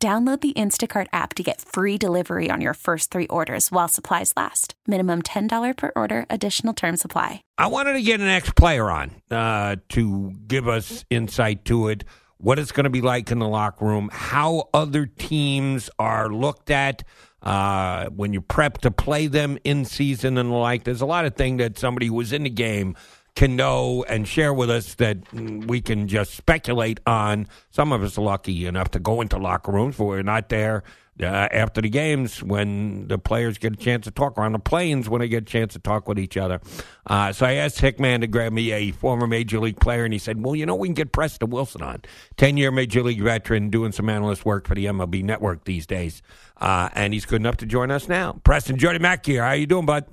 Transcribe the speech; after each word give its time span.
Download 0.00 0.40
the 0.40 0.52
Instacart 0.52 1.08
app 1.12 1.34
to 1.34 1.42
get 1.42 1.60
free 1.60 1.98
delivery 1.98 2.50
on 2.52 2.60
your 2.60 2.74
first 2.74 3.10
three 3.10 3.26
orders 3.26 3.72
while 3.72 3.88
supplies 3.88 4.32
last. 4.36 4.74
Minimum 4.86 5.22
$10 5.22 5.76
per 5.76 5.90
order, 5.96 6.24
additional 6.30 6.72
term 6.72 6.96
supply. 6.96 7.42
I 7.58 7.66
wanted 7.66 7.94
to 7.94 8.02
get 8.02 8.20
an 8.20 8.28
ex 8.28 8.48
player 8.52 8.92
on 8.92 9.10
uh, 9.32 9.74
to 9.88 10.34
give 10.46 10.68
us 10.68 11.04
insight 11.10 11.64
to 11.64 11.88
it, 11.88 12.04
what 12.36 12.60
it's 12.60 12.70
going 12.70 12.84
to 12.84 12.90
be 12.90 13.00
like 13.00 13.32
in 13.32 13.40
the 13.40 13.48
locker 13.48 13.86
room, 13.86 14.08
how 14.12 14.68
other 14.72 15.04
teams 15.04 15.90
are 15.98 16.28
looked 16.28 16.70
at. 16.70 17.02
Uh, 17.42 18.06
when 18.10 18.32
you 18.32 18.40
prep 18.40 18.78
to 18.78 18.90
play 18.92 19.26
them 19.26 19.58
in 19.64 19.84
season 19.84 20.38
and 20.38 20.50
the 20.50 20.54
like, 20.54 20.84
there's 20.84 21.00
a 21.00 21.06
lot 21.06 21.24
of 21.24 21.34
things 21.34 21.58
that 21.58 21.76
somebody 21.76 22.06
who 22.06 22.14
was 22.14 22.32
in 22.32 22.44
the 22.44 22.50
game 22.50 22.94
can 23.38 23.54
know 23.54 24.04
and 24.08 24.26
share 24.26 24.52
with 24.52 24.68
us 24.68 24.94
that 24.94 25.18
we 25.32 25.80
can 25.80 26.08
just 26.08 26.34
speculate 26.34 26.98
on. 27.06 27.46
Some 27.70 27.92
of 27.92 28.02
us 28.02 28.18
are 28.18 28.22
lucky 28.22 28.66
enough 28.66 28.90
to 28.90 28.98
go 28.98 29.20
into 29.20 29.38
locker 29.38 29.70
rooms, 29.70 29.96
but 29.96 30.06
we're 30.06 30.22
not 30.24 30.48
there 30.48 30.82
uh, 31.22 31.24
after 31.52 31.80
the 31.80 31.88
games 31.88 32.42
when 32.42 33.06
the 33.06 33.16
players 33.16 33.56
get 33.56 33.74
a 33.74 33.76
chance 33.76 34.06
to 34.06 34.10
talk, 34.10 34.36
or 34.36 34.42
on 34.42 34.50
the 34.50 34.58
planes 34.58 35.08
when 35.08 35.20
they 35.20 35.28
get 35.28 35.44
a 35.44 35.46
chance 35.46 35.74
to 35.74 35.78
talk 35.78 36.08
with 36.08 36.18
each 36.18 36.36
other. 36.36 36.60
Uh, 37.06 37.32
so 37.32 37.46
I 37.46 37.52
asked 37.52 37.78
Hickman 37.78 38.22
to 38.22 38.26
grab 38.26 38.52
me 38.52 38.72
a 38.72 38.90
former 38.90 39.28
Major 39.28 39.60
League 39.60 39.78
player, 39.78 40.02
and 40.02 40.12
he 40.12 40.18
said, 40.18 40.42
Well, 40.42 40.56
you 40.56 40.66
know, 40.66 40.74
we 40.74 40.88
can 40.88 40.94
get 40.94 41.12
Preston 41.12 41.50
Wilson 41.50 41.80
on. 41.80 42.02
10 42.38 42.56
year 42.56 42.72
Major 42.72 43.04
League 43.04 43.22
veteran 43.22 43.70
doing 43.70 43.92
some 43.92 44.08
analyst 44.08 44.44
work 44.44 44.66
for 44.66 44.74
the 44.74 44.86
MLB 44.86 45.22
network 45.22 45.62
these 45.62 45.86
days. 45.86 46.22
Uh, 46.56 46.88
and 46.92 47.14
he's 47.14 47.24
good 47.24 47.40
enough 47.40 47.58
to 47.58 47.66
join 47.66 47.92
us 47.92 48.08
now. 48.08 48.40
Preston, 48.42 48.78
Jody 48.78 48.98
Mac 48.98 49.24
here. 49.24 49.44
How 49.44 49.52
you 49.52 49.66
doing, 49.66 49.86
bud? 49.86 50.06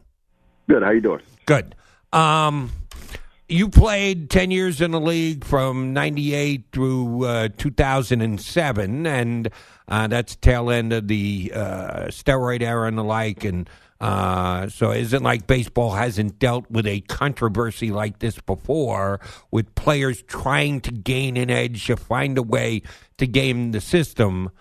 Good. 0.69 0.83
How 0.83 0.91
you 0.91 1.01
doing? 1.01 1.21
Good. 1.47 1.73
Um, 2.13 2.69
you 3.47 3.69
played 3.69 4.29
10 4.29 4.51
years 4.51 4.81
in 4.81 4.91
the 4.91 4.99
league 4.99 5.43
from 5.43 5.93
98 5.93 6.65
through 6.71 7.25
uh, 7.25 7.49
2007 7.57 9.05
and 9.05 9.49
uh, 9.87 10.07
that's 10.07 10.35
tail 10.35 10.71
end 10.71 10.91
of 10.91 11.07
the 11.07 11.51
uh, 11.53 12.05
steroid 12.07 12.61
era 12.61 12.87
and 12.87 12.97
the 12.97 13.03
like 13.03 13.43
and 13.43 13.69
uh, 14.01 14.67
so 14.67 14.91
it 14.91 15.01
isn't 15.01 15.23
like 15.23 15.47
baseball 15.47 15.91
hasn't 15.91 16.37
dealt 16.37 16.69
with 16.69 16.85
a 16.85 16.99
controversy 17.01 17.91
like 17.91 18.19
this 18.19 18.39
before 18.41 19.21
with 19.51 19.73
players 19.75 20.21
trying 20.23 20.81
to 20.81 20.91
gain 20.91 21.37
an 21.37 21.49
edge 21.49 21.85
to 21.85 21.95
find 21.95 22.37
a 22.37 22.43
way 22.43 22.81
to 23.17 23.25
game 23.25 23.71
the 23.71 23.79
system? 23.79 24.51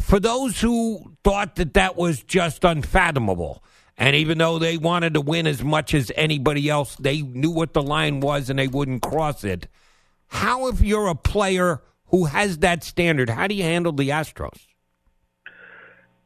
For 0.00 0.20
those 0.20 0.60
who 0.60 1.16
thought 1.24 1.56
that 1.56 1.74
that 1.74 1.96
was 1.96 2.22
just 2.22 2.62
unfathomable 2.62 3.64
and 4.00 4.16
even 4.16 4.38
though 4.38 4.58
they 4.58 4.78
wanted 4.78 5.12
to 5.12 5.20
win 5.20 5.46
as 5.46 5.62
much 5.62 5.92
as 5.92 6.10
anybody 6.16 6.70
else, 6.70 6.96
they 6.96 7.20
knew 7.20 7.50
what 7.50 7.74
the 7.74 7.82
line 7.82 8.20
was 8.20 8.48
and 8.48 8.58
they 8.58 8.66
wouldn't 8.66 9.02
cross 9.02 9.44
it. 9.44 9.68
How, 10.28 10.68
if 10.68 10.80
you're 10.80 11.08
a 11.08 11.14
player 11.14 11.82
who 12.06 12.24
has 12.24 12.58
that 12.58 12.82
standard, 12.82 13.28
how 13.28 13.46
do 13.46 13.54
you 13.54 13.62
handle 13.62 13.92
the 13.92 14.08
Astros? 14.08 14.66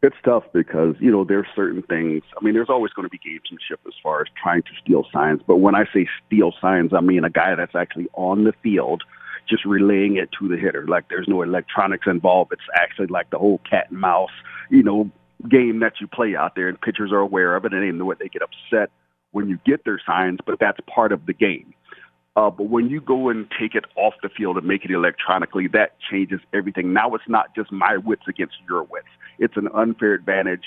It's 0.05 0.15
tough 0.25 0.45
because, 0.53 0.95
you 1.01 1.11
know, 1.11 1.25
there's 1.25 1.49
certain 1.57 1.83
things. 1.83 2.23
I 2.41 2.45
mean, 2.45 2.55
there's 2.55 2.71
always 2.71 2.93
going 2.93 3.07
to 3.07 3.11
be 3.11 3.19
gamesmanship 3.19 3.79
as 3.89 3.95
far 4.03 4.21
as 4.21 4.29
trying 4.41 4.63
to 4.63 4.71
steal 4.81 5.05
signs. 5.13 5.41
But 5.45 5.57
when 5.57 5.75
I 5.75 5.85
say 5.93 6.07
steal 6.25 6.53
signs, 6.61 6.93
I 6.95 7.01
mean 7.01 7.25
a 7.25 7.31
guy 7.31 7.57
that's 7.57 7.75
actually 7.75 8.07
on 8.15 8.45
the 8.45 8.53
field 8.63 9.03
just 9.49 9.65
relaying 9.65 10.17
it 10.17 10.29
to 10.39 10.47
the 10.47 10.57
hitter. 10.57 10.87
Like 10.87 11.09
there's 11.09 11.27
no 11.27 11.43
electronics 11.43 12.07
involved. 12.07 12.53
It's 12.53 12.63
actually 12.77 13.09
like 13.09 13.31
the 13.31 13.39
whole 13.39 13.61
cat 13.69 13.89
and 13.91 13.99
mouse, 13.99 14.31
you 14.71 14.85
know, 14.85 15.11
game 15.49 15.81
that 15.81 15.95
you 16.01 16.07
play 16.07 16.37
out 16.37 16.55
there, 16.55 16.69
and 16.69 16.81
pitchers 16.81 17.13
are 17.13 17.19
aware 17.19 17.57
of 17.57 17.65
it, 17.65 17.73
and 17.73 17.83
they 17.83 17.91
know 17.91 18.11
it. 18.11 18.19
They 18.19 18.29
get 18.29 18.43
upset 18.43 18.91
when 19.33 19.49
you 19.49 19.59
get 19.67 19.85
their 19.85 20.01
signs, 20.07 20.39
but 20.47 20.59
that's 20.61 20.79
part 20.93 21.13
of 21.13 21.27
the 21.27 21.33
game. 21.33 21.75
Uh, 22.37 22.51
but 22.51 22.65
when 22.65 22.89
you 22.89 23.01
go 23.01 23.29
and 23.29 23.47
take 23.61 23.75
it 23.75 23.85
off 23.97 24.15
the 24.23 24.29
field 24.29 24.57
and 24.57 24.67
make 24.67 24.85
it 24.85 24.91
electronically, 24.91 25.69
that 25.69 25.97
changes 26.11 26.41
everything. 26.53 26.93
Now 26.93 27.15
it's 27.15 27.29
not 27.29 27.55
just 27.55 27.71
my 27.71 27.97
wits 27.97 28.25
against 28.29 28.55
your 28.69 28.83
wits. 28.83 29.07
It's 29.39 29.57
an 29.57 29.69
unfair 29.73 30.15
advantage 30.15 30.65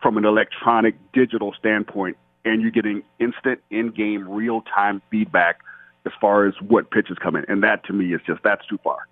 from 0.00 0.16
an 0.16 0.24
electronic 0.24 0.94
digital 1.12 1.52
standpoint, 1.58 2.16
and 2.44 2.62
you're 2.62 2.70
getting 2.70 3.02
instant 3.18 3.60
in-game 3.70 4.28
real-time 4.28 5.02
feedback 5.10 5.58
as 6.06 6.12
far 6.20 6.46
as 6.46 6.54
what 6.60 6.90
pitches 6.92 7.16
come 7.20 7.34
in. 7.34 7.44
And 7.48 7.62
that 7.64 7.84
to 7.86 7.92
me 7.92 8.14
is 8.14 8.20
just, 8.24 8.40
that's 8.44 8.64
too 8.66 8.78
far. 8.84 9.08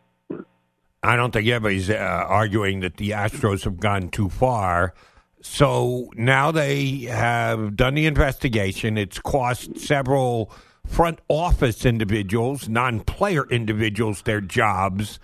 I 1.06 1.14
don't 1.14 1.30
think 1.30 1.46
anybody's 1.46 1.88
uh, 1.88 1.94
arguing 1.94 2.80
that 2.80 2.96
the 2.96 3.10
Astros 3.10 3.62
have 3.62 3.78
gone 3.78 4.08
too 4.08 4.28
far. 4.28 4.92
So 5.40 6.10
now 6.16 6.50
they 6.50 7.02
have 7.02 7.76
done 7.76 7.94
the 7.94 8.06
investigation. 8.06 8.98
It's 8.98 9.20
cost 9.20 9.78
several 9.78 10.50
front 10.84 11.20
office 11.28 11.86
individuals, 11.86 12.68
non 12.68 13.00
player 13.00 13.48
individuals, 13.48 14.22
their 14.22 14.40
jobs. 14.40 15.20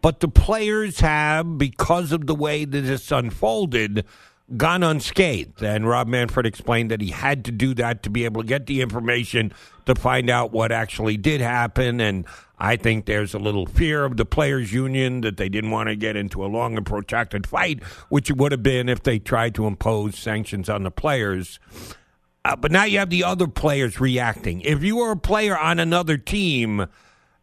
But 0.00 0.20
the 0.20 0.28
players 0.28 1.00
have, 1.00 1.58
because 1.58 2.10
of 2.10 2.26
the 2.26 2.34
way 2.34 2.64
that 2.64 2.80
this 2.80 3.12
unfolded, 3.12 4.06
gone 4.56 4.82
unscathed. 4.82 5.62
And 5.62 5.86
Rob 5.88 6.08
Manfred 6.08 6.46
explained 6.46 6.90
that 6.90 7.00
he 7.00 7.10
had 7.10 7.44
to 7.44 7.52
do 7.52 7.74
that 7.74 8.02
to 8.04 8.10
be 8.10 8.24
able 8.24 8.42
to 8.42 8.48
get 8.48 8.66
the 8.66 8.80
information 8.80 9.52
to 9.86 9.94
find 9.94 10.30
out 10.30 10.52
what 10.52 10.72
actually 10.72 11.16
did 11.16 11.40
happen. 11.40 12.00
And 12.00 12.24
I 12.58 12.76
think 12.76 13.06
there's 13.06 13.34
a 13.34 13.38
little 13.38 13.66
fear 13.66 14.04
of 14.04 14.16
the 14.16 14.24
players' 14.24 14.72
union 14.72 15.20
that 15.20 15.36
they 15.36 15.48
didn't 15.48 15.70
want 15.70 15.88
to 15.88 15.96
get 15.96 16.16
into 16.16 16.44
a 16.44 16.48
long 16.48 16.76
and 16.76 16.86
protracted 16.86 17.46
fight, 17.46 17.82
which 18.08 18.30
it 18.30 18.36
would 18.36 18.52
have 18.52 18.62
been 18.62 18.88
if 18.88 19.02
they 19.02 19.18
tried 19.18 19.54
to 19.56 19.66
impose 19.66 20.16
sanctions 20.16 20.68
on 20.68 20.82
the 20.82 20.90
players. 20.90 21.60
Uh, 22.44 22.56
but 22.56 22.72
now 22.72 22.84
you 22.84 22.98
have 22.98 23.10
the 23.10 23.24
other 23.24 23.46
players 23.46 24.00
reacting. 24.00 24.62
If 24.62 24.82
you 24.82 24.96
were 24.96 25.10
a 25.10 25.16
player 25.16 25.58
on 25.58 25.78
another 25.78 26.16
team, 26.16 26.86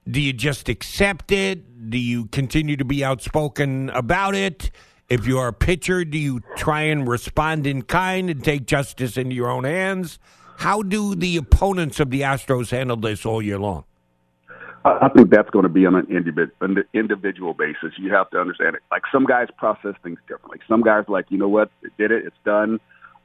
do 0.09 0.19
you 0.19 0.33
just 0.33 0.69
accept 0.69 1.31
it? 1.31 1.89
Do 1.89 1.97
you 1.97 2.25
continue 2.25 2.77
to 2.77 2.85
be 2.85 3.03
outspoken 3.03 3.89
about 3.91 4.33
it? 4.33 4.71
If 5.07 5.27
you're 5.27 5.47
a 5.47 5.53
pitcher, 5.53 6.03
do 6.03 6.17
you 6.17 6.41
try 6.55 6.81
and 6.81 7.07
respond 7.07 7.67
in 7.67 7.83
kind 7.83 8.29
and 8.29 8.43
take 8.43 8.65
justice 8.65 9.17
into 9.17 9.35
your 9.35 9.49
own 9.49 9.63
hands? 9.63 10.17
How 10.57 10.81
do 10.81 11.13
the 11.13 11.37
opponents 11.37 11.99
of 11.99 12.09
the 12.09 12.21
Astros 12.21 12.71
handle 12.71 12.97
this 12.97 13.25
all 13.25 13.41
year 13.41 13.59
long? 13.59 13.83
I 14.83 15.09
think 15.09 15.31
that's 15.31 15.49
going 15.49 15.63
to 15.63 15.69
be 15.69 15.85
on 15.85 15.95
an 15.95 16.83
individual 16.93 17.53
basis. 17.53 17.93
You 17.97 18.13
have 18.13 18.29
to 18.31 18.39
understand 18.39 18.75
it. 18.75 18.83
Like 18.91 19.01
some 19.11 19.25
guys 19.25 19.47
process 19.57 19.95
things 20.03 20.19
differently. 20.27 20.59
Some 20.67 20.81
guys 20.81 21.05
like, 21.07 21.25
you 21.29 21.37
know 21.37 21.47
what, 21.47 21.71
did 21.97 22.11
it, 22.11 22.25
it's 22.25 22.35
done. 22.45 22.79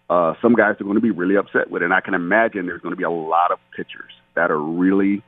Uh, 0.09 0.35
some 0.43 0.55
guys 0.55 0.77
are 0.81 0.85
going 0.85 0.97
to 0.97 1.03
be 1.03 1.11
really 1.11 1.37
upset 1.37 1.71
with 1.71 1.83
it. 1.83 1.85
And 1.85 1.95
I 1.95 2.01
can 2.01 2.15
imagine 2.15 2.67
there's 2.67 2.81
going 2.81 2.93
to 2.93 2.97
be 2.97 3.05
a 3.05 3.11
lot 3.11 3.53
of 3.53 3.59
pitchers 3.77 4.13
that 4.35 4.51
are 4.51 4.61
really 4.61 5.23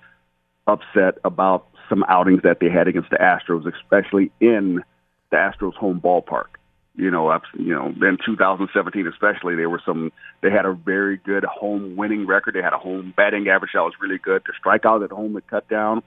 upset 0.67 1.19
about 1.25 1.69
some 1.89 2.03
outings 2.09 2.41
that 2.45 2.61
they 2.61 2.71
had 2.71 2.89
against 2.89 3.11
the 3.11 3.17
Astros, 3.17 3.71
especially 3.71 4.33
in 4.41 4.83
the 5.33 5.39
Astros 5.39 5.75
home 5.75 6.01
ballpark. 6.01 6.47
You 6.95 7.11
know, 7.11 7.33
you 7.59 7.75
know, 7.75 7.87
in 7.87 8.19
2017 8.25 9.07
especially, 9.09 9.57
there 9.57 9.71
were 9.71 9.81
some. 9.85 10.13
They 10.43 10.51
had 10.51 10.67
a 10.67 10.75
very 10.75 11.17
good 11.17 11.43
home 11.45 11.97
winning 11.97 12.27
record. 12.27 12.55
They 12.55 12.63
had 12.63 12.75
a 12.75 12.79
home 12.79 13.15
batting 13.17 13.49
average 13.49 13.73
that 13.73 13.81
was 13.81 13.95
really 13.99 14.19
good. 14.19 14.45
To 14.45 14.53
strike 14.59 14.85
out 14.85 15.03
at 15.03 15.11
home 15.11 15.35
and 15.35 15.47
cut 15.47 15.69
down. 15.69 16.03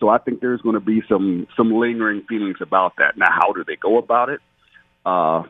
So 0.00 0.08
I 0.08 0.16
think 0.16 0.40
there's 0.40 0.62
going 0.62 0.74
to 0.74 0.80
be 0.80 1.02
some 1.08 1.46
some 1.58 1.70
lingering 1.70 2.22
feelings 2.26 2.56
about 2.62 2.94
that. 2.96 3.18
Now, 3.18 3.30
how 3.30 3.52
do 3.52 3.64
they 3.64 3.76
go 3.76 3.98
about 3.98 4.30
it? 4.30 4.40
Uh, 5.04 5.42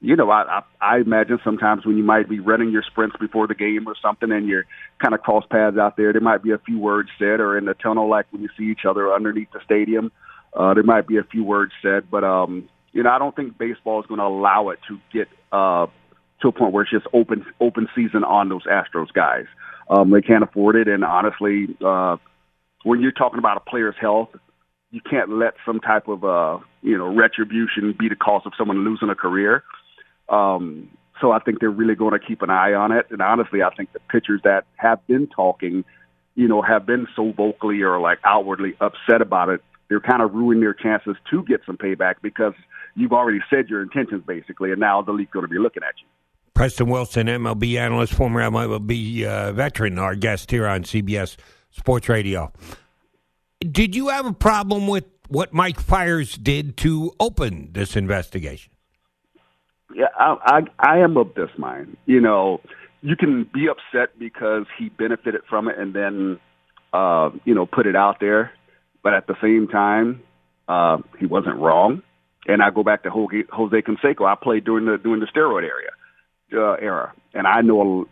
you 0.00 0.16
know, 0.16 0.30
I, 0.30 0.42
I 0.42 0.62
I 0.80 0.98
imagine 1.00 1.38
sometimes 1.44 1.84
when 1.84 1.98
you 1.98 2.04
might 2.04 2.26
be 2.26 2.40
running 2.40 2.70
your 2.70 2.82
sprints 2.82 3.16
before 3.20 3.48
the 3.48 3.54
game 3.54 3.86
or 3.86 3.96
something, 4.00 4.32
and 4.32 4.48
you're 4.48 4.64
kind 4.98 5.12
of 5.12 5.20
cross 5.20 5.44
paths 5.50 5.76
out 5.76 5.98
there, 5.98 6.12
there 6.12 6.22
might 6.22 6.42
be 6.42 6.52
a 6.52 6.58
few 6.58 6.78
words 6.78 7.10
said, 7.18 7.40
or 7.40 7.58
in 7.58 7.66
the 7.66 7.74
tunnel, 7.74 8.08
like 8.08 8.24
when 8.30 8.40
you 8.40 8.48
see 8.56 8.64
each 8.64 8.86
other 8.88 9.12
underneath 9.12 9.50
the 9.52 9.60
stadium, 9.62 10.10
uh, 10.54 10.72
there 10.72 10.84
might 10.84 11.06
be 11.06 11.18
a 11.18 11.24
few 11.24 11.44
words 11.44 11.72
said. 11.82 12.10
But 12.10 12.24
um, 12.24 12.70
you 12.92 13.02
know, 13.02 13.10
I 13.10 13.18
don't 13.18 13.34
think 13.34 13.58
baseball 13.58 14.00
is 14.00 14.06
going 14.06 14.18
to 14.18 14.26
allow 14.26 14.70
it 14.70 14.78
to 14.88 14.98
get 15.12 15.28
uh, 15.52 15.86
to 16.42 16.48
a 16.48 16.52
point 16.52 16.72
where 16.72 16.82
it's 16.82 16.90
just 16.90 17.06
open 17.12 17.44
open 17.60 17.88
season 17.94 18.24
on 18.24 18.48
those 18.48 18.64
Astros 18.64 19.12
guys. 19.12 19.46
Um, 19.90 20.10
they 20.10 20.20
can't 20.20 20.42
afford 20.42 20.76
it, 20.76 20.88
and 20.88 21.04
honestly, 21.04 21.76
uh, 21.84 22.16
when 22.84 23.00
you're 23.00 23.12
talking 23.12 23.38
about 23.38 23.56
a 23.56 23.60
player's 23.60 23.96
health, 24.00 24.30
you 24.90 25.00
can't 25.00 25.30
let 25.30 25.54
some 25.64 25.80
type 25.80 26.08
of 26.08 26.24
uh, 26.24 26.58
you 26.82 26.96
know 26.96 27.14
retribution 27.14 27.94
be 27.98 28.08
the 28.08 28.16
cause 28.16 28.42
of 28.44 28.52
someone 28.56 28.84
losing 28.84 29.10
a 29.10 29.14
career. 29.14 29.64
Um, 30.28 30.90
so 31.20 31.32
I 31.32 31.40
think 31.40 31.60
they're 31.60 31.70
really 31.70 31.94
going 31.94 32.18
to 32.18 32.24
keep 32.24 32.42
an 32.42 32.50
eye 32.50 32.74
on 32.74 32.92
it. 32.92 33.06
And 33.10 33.20
honestly, 33.20 33.62
I 33.62 33.70
think 33.74 33.92
the 33.92 34.00
pitchers 34.00 34.40
that 34.44 34.64
have 34.76 35.04
been 35.06 35.26
talking, 35.26 35.84
you 36.34 36.46
know, 36.46 36.62
have 36.62 36.86
been 36.86 37.06
so 37.16 37.32
vocally 37.32 37.82
or 37.82 38.00
like 38.00 38.18
outwardly 38.24 38.76
upset 38.80 39.20
about 39.20 39.48
it, 39.48 39.62
they're 39.88 40.00
kind 40.00 40.22
of 40.22 40.34
ruining 40.34 40.60
their 40.60 40.74
chances 40.74 41.16
to 41.30 41.42
get 41.44 41.60
some 41.66 41.76
payback 41.76 42.16
because 42.22 42.54
you've 42.94 43.12
already 43.12 43.40
said 43.50 43.68
your 43.68 43.82
intentions 43.82 44.22
basically, 44.26 44.70
and 44.70 44.80
now 44.80 45.02
the 45.02 45.12
league's 45.12 45.30
going 45.32 45.44
to 45.44 45.50
be 45.50 45.58
looking 45.58 45.82
at 45.82 45.94
you. 46.00 46.06
Preston 46.54 46.88
Wilson, 46.88 47.28
MLB 47.28 47.78
analyst, 47.78 48.14
former 48.14 48.40
MLB 48.40 49.24
uh, 49.24 49.52
veteran, 49.52 49.98
our 49.98 50.16
guest 50.16 50.50
here 50.50 50.66
on 50.66 50.82
CBS 50.82 51.36
Sports 51.70 52.08
Radio. 52.08 52.52
Did 53.60 53.94
you 53.94 54.08
have 54.08 54.26
a 54.26 54.32
problem 54.32 54.88
with 54.88 55.04
what 55.28 55.52
Mike 55.52 55.78
Fiers 55.78 56.34
did 56.34 56.76
to 56.78 57.12
open 57.20 57.70
this 57.72 57.96
investigation? 57.96 58.72
Yeah, 59.94 60.06
I, 60.18 60.62
I, 60.80 60.94
I 60.94 60.98
am 60.98 61.16
of 61.16 61.34
this 61.34 61.50
mind. 61.56 61.96
You 62.06 62.20
know, 62.20 62.60
you 63.02 63.16
can 63.16 63.48
be 63.54 63.68
upset 63.68 64.18
because 64.18 64.64
he 64.78 64.88
benefited 64.88 65.42
from 65.48 65.68
it 65.68 65.78
and 65.78 65.94
then, 65.94 66.40
uh, 66.92 67.30
you 67.44 67.54
know, 67.54 67.66
put 67.66 67.86
it 67.86 67.96
out 67.96 68.18
there. 68.20 68.52
But 69.02 69.14
at 69.14 69.26
the 69.26 69.34
same 69.40 69.68
time, 69.68 70.22
uh, 70.68 70.98
he 71.18 71.26
wasn't 71.26 71.56
wrong. 71.56 72.02
And 72.46 72.62
I 72.62 72.70
go 72.70 72.82
back 72.82 73.02
to 73.02 73.10
Jose, 73.10 73.82
Canseco. 73.82 74.26
I 74.26 74.34
played 74.34 74.64
during 74.64 74.86
the 74.86 74.96
during 74.96 75.20
the 75.20 75.26
steroid 75.26 75.64
area 75.64 75.90
uh, 76.52 76.76
era, 76.80 77.12
and 77.34 77.46
I 77.46 77.60
know 77.60 78.06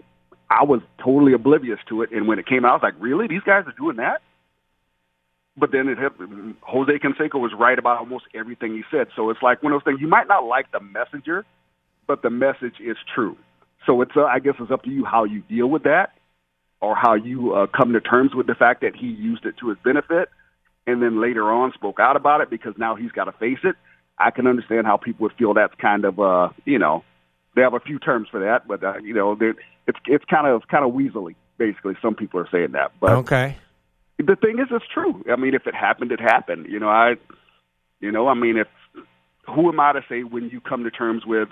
I 0.50 0.64
was 0.64 0.82
totally 1.02 1.32
oblivious 1.32 1.78
to 1.88 2.02
it. 2.02 2.10
And 2.12 2.28
when 2.28 2.38
it 2.38 2.46
came 2.46 2.64
out, 2.64 2.70
I 2.70 2.74
was 2.74 2.82
like, 2.82 2.94
"Really? 2.98 3.28
These 3.28 3.42
guys 3.46 3.64
are 3.66 3.72
doing 3.72 3.96
that?" 3.96 4.20
But 5.56 5.72
then 5.72 5.88
it 5.88 5.96
happened. 5.96 6.56
Jose 6.60 6.92
Canseco 6.98 7.40
was 7.40 7.52
right 7.58 7.78
about 7.78 7.98
almost 7.98 8.26
everything 8.34 8.74
he 8.74 8.82
said. 8.90 9.06
So 9.16 9.30
it's 9.30 9.40
like 9.42 9.62
one 9.62 9.72
of 9.72 9.80
those 9.80 9.90
things. 9.90 10.00
You 10.02 10.08
might 10.08 10.28
not 10.28 10.44
like 10.44 10.70
the 10.70 10.80
messenger, 10.80 11.46
but 12.06 12.20
the 12.20 12.28
message 12.28 12.74
is 12.78 12.98
true. 13.14 13.38
So 13.86 14.02
it's 14.02 14.12
uh, 14.16 14.24
I 14.24 14.40
guess 14.40 14.54
it's 14.60 14.70
up 14.70 14.82
to 14.82 14.90
you 14.90 15.04
how 15.04 15.24
you 15.24 15.40
deal 15.42 15.68
with 15.68 15.84
that, 15.84 16.12
or 16.80 16.94
how 16.94 17.14
you 17.14 17.54
uh, 17.54 17.66
come 17.68 17.92
to 17.94 18.00
terms 18.00 18.34
with 18.34 18.46
the 18.46 18.54
fact 18.54 18.82
that 18.82 18.94
he 18.94 19.06
used 19.06 19.46
it 19.46 19.56
to 19.60 19.70
his 19.70 19.78
benefit, 19.82 20.28
and 20.86 21.02
then 21.02 21.20
later 21.20 21.50
on 21.50 21.72
spoke 21.72 21.98
out 22.00 22.16
about 22.16 22.40
it 22.40 22.50
because 22.50 22.74
now 22.76 22.94
he's 22.94 23.12
got 23.12 23.24
to 23.24 23.32
face 23.32 23.58
it. 23.64 23.76
I 24.18 24.30
can 24.30 24.46
understand 24.46 24.86
how 24.86 24.96
people 24.96 25.24
would 25.24 25.34
feel 25.34 25.54
that's 25.54 25.74
kind 25.74 26.04
of 26.04 26.18
uh 26.18 26.48
you 26.64 26.78
know 26.78 27.04
they 27.54 27.62
have 27.62 27.74
a 27.74 27.80
few 27.80 27.98
terms 27.98 28.28
for 28.30 28.40
that, 28.40 28.68
but 28.68 28.84
uh, 28.84 28.98
you 29.02 29.14
know 29.14 29.36
it's 29.86 29.98
it's 30.06 30.24
kind 30.26 30.46
of 30.46 30.68
kind 30.68 30.84
of 30.84 30.92
weaselly. 30.92 31.34
Basically, 31.58 31.94
some 32.02 32.14
people 32.14 32.38
are 32.38 32.48
saying 32.52 32.72
that, 32.72 32.92
but 33.00 33.12
okay. 33.12 33.56
The 34.18 34.36
thing 34.36 34.58
is, 34.58 34.68
it's 34.70 34.86
true. 34.92 35.22
I 35.30 35.36
mean, 35.36 35.54
if 35.54 35.66
it 35.66 35.74
happened, 35.74 36.10
it 36.10 36.20
happened. 36.20 36.66
You 36.70 36.80
know, 36.80 36.88
I, 36.88 37.16
you 38.00 38.10
know, 38.10 38.28
I 38.28 38.34
mean, 38.34 38.56
if 38.56 38.66
who 39.46 39.68
am 39.68 39.78
I 39.78 39.92
to 39.92 40.00
say 40.08 40.22
when 40.22 40.48
you 40.48 40.60
come 40.60 40.84
to 40.84 40.90
terms 40.90 41.24
with 41.26 41.48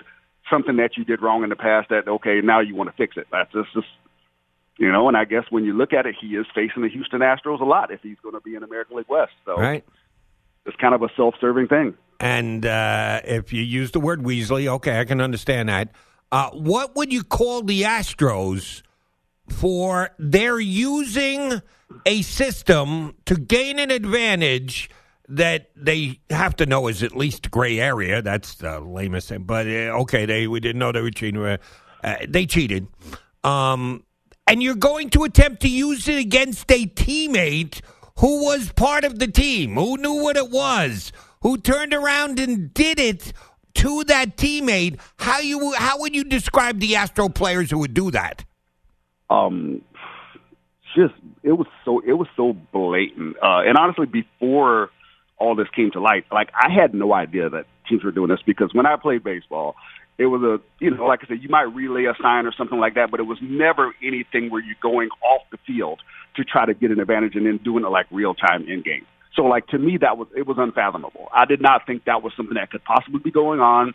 something 0.49 0.77
that 0.77 0.97
you 0.97 1.05
did 1.05 1.21
wrong 1.21 1.43
in 1.43 1.49
the 1.49 1.55
past 1.55 1.89
that 1.89 2.07
okay 2.07 2.41
now 2.43 2.59
you 2.61 2.75
want 2.75 2.89
to 2.89 2.95
fix 2.95 3.17
it? 3.17 3.27
That's 3.31 3.51
just, 3.51 3.73
just 3.73 3.87
you 4.77 4.91
know, 4.91 5.07
and 5.07 5.15
I 5.15 5.25
guess 5.25 5.45
when 5.49 5.63
you 5.63 5.73
look 5.73 5.93
at 5.93 6.05
it, 6.05 6.15
he 6.19 6.35
is 6.35 6.45
facing 6.53 6.83
the 6.83 6.89
Houston 6.89 7.19
Astros 7.19 7.61
a 7.61 7.65
lot 7.65 7.91
if 7.91 8.01
he's 8.01 8.17
going 8.21 8.35
to 8.35 8.41
be 8.41 8.55
in 8.55 8.63
American 8.63 8.97
League 8.97 9.09
West. 9.09 9.33
So 9.45 9.55
right. 9.55 9.85
it's 10.65 10.75
kind 10.77 10.93
of 10.93 11.01
a 11.01 11.09
self-serving 11.15 11.67
thing. 11.67 11.95
And 12.19 12.65
uh, 12.65 13.21
if 13.23 13.51
you 13.53 13.61
use 13.61 13.91
the 13.91 13.99
word 13.99 14.23
Weasley, 14.23 14.67
okay, 14.67 14.99
I 14.99 15.05
can 15.05 15.21
understand 15.21 15.69
that. 15.69 15.91
Uh, 16.31 16.49
what 16.51 16.95
would 16.95 17.13
you 17.13 17.23
call 17.23 17.61
the 17.61 17.83
Astros 17.83 18.81
for 19.49 20.09
their 20.17 20.59
using 20.59 21.61
a 22.05 22.21
system 22.21 23.15
to 23.25 23.35
gain 23.35 23.79
an 23.79 23.91
advantage 23.91 24.89
that 25.27 25.69
they 25.75 26.19
have 26.29 26.55
to 26.55 26.65
know 26.65 26.87
is 26.87 27.03
at 27.03 27.15
least 27.15 27.51
gray 27.51 27.79
area? 27.79 28.21
That's 28.21 28.55
the 28.55 28.79
lamest 28.79 29.29
thing. 29.29 29.43
But 29.43 29.67
uh, 29.67 29.99
okay, 30.01 30.25
they 30.25 30.47
we 30.47 30.59
didn't 30.59 30.79
know 30.79 30.91
they 30.91 31.01
were 31.01 31.11
cheating. 31.11 31.41
Uh, 31.41 31.57
they 32.27 32.45
cheated. 32.45 32.87
Um, 33.43 34.04
and 34.47 34.61
you're 34.61 34.75
going 34.75 35.09
to 35.11 35.23
attempt 35.23 35.61
to 35.61 35.69
use 35.69 36.07
it 36.07 36.19
against 36.19 36.71
a 36.71 36.85
teammate 36.85 37.81
who 38.19 38.45
was 38.45 38.71
part 38.71 39.03
of 39.03 39.19
the 39.19 39.27
team, 39.27 39.75
who 39.75 39.97
knew 39.97 40.21
what 40.21 40.37
it 40.37 40.49
was, 40.49 41.11
who 41.41 41.57
turned 41.57 41.93
around 41.93 42.39
and 42.39 42.73
did 42.73 42.99
it 42.99 43.33
to 43.75 44.03
that 44.05 44.37
teammate. 44.37 44.99
How 45.17 45.39
you 45.39 45.73
how 45.73 45.99
would 45.99 46.15
you 46.15 46.23
describe 46.23 46.79
the 46.79 46.95
Astro 46.95 47.29
players 47.29 47.71
who 47.71 47.79
would 47.79 47.93
do 47.93 48.11
that? 48.11 48.45
Um, 49.29 49.81
just 50.95 51.13
it 51.43 51.53
was 51.53 51.67
so 51.83 51.99
it 51.99 52.13
was 52.13 52.27
so 52.35 52.53
blatant, 52.53 53.35
uh, 53.41 53.61
and 53.65 53.77
honestly, 53.77 54.05
before 54.05 54.91
all 55.37 55.55
this 55.55 55.67
came 55.75 55.91
to 55.91 55.99
light, 55.99 56.25
like 56.31 56.49
I 56.53 56.71
had 56.71 56.93
no 56.93 57.13
idea 57.13 57.49
that 57.49 57.65
teams 57.89 58.03
were 58.03 58.11
doing 58.11 58.29
this 58.29 58.39
because 58.45 58.73
when 58.73 58.85
I 58.85 58.95
played 58.95 59.23
baseball, 59.23 59.75
it 60.17 60.27
was 60.27 60.41
a 60.43 60.61
you 60.83 60.91
know 60.91 61.05
like 61.05 61.21
I 61.23 61.27
said, 61.27 61.43
you 61.43 61.49
might 61.49 61.73
relay 61.73 62.05
a 62.05 62.13
sign 62.21 62.45
or 62.45 62.53
something 62.57 62.79
like 62.79 62.95
that, 62.95 63.11
but 63.11 63.19
it 63.19 63.23
was 63.23 63.37
never 63.41 63.93
anything 64.03 64.49
where 64.49 64.61
you're 64.61 64.75
going 64.81 65.09
off 65.21 65.41
the 65.51 65.57
field 65.67 66.01
to 66.35 66.43
try 66.43 66.65
to 66.65 66.73
get 66.73 66.91
an 66.91 66.99
advantage 66.99 67.35
and 67.35 67.45
then 67.45 67.57
doing 67.63 67.83
it 67.83 67.89
like 67.89 68.07
real 68.11 68.33
time 68.33 68.67
in 68.67 68.81
game. 68.81 69.05
So 69.35 69.43
like 69.43 69.67
to 69.67 69.77
me, 69.77 69.97
that 70.01 70.17
was 70.17 70.27
it 70.35 70.47
was 70.47 70.57
unfathomable. 70.59 71.27
I 71.33 71.45
did 71.45 71.61
not 71.61 71.85
think 71.85 72.05
that 72.05 72.23
was 72.23 72.33
something 72.37 72.55
that 72.55 72.71
could 72.71 72.83
possibly 72.83 73.19
be 73.19 73.31
going 73.31 73.59
on. 73.59 73.93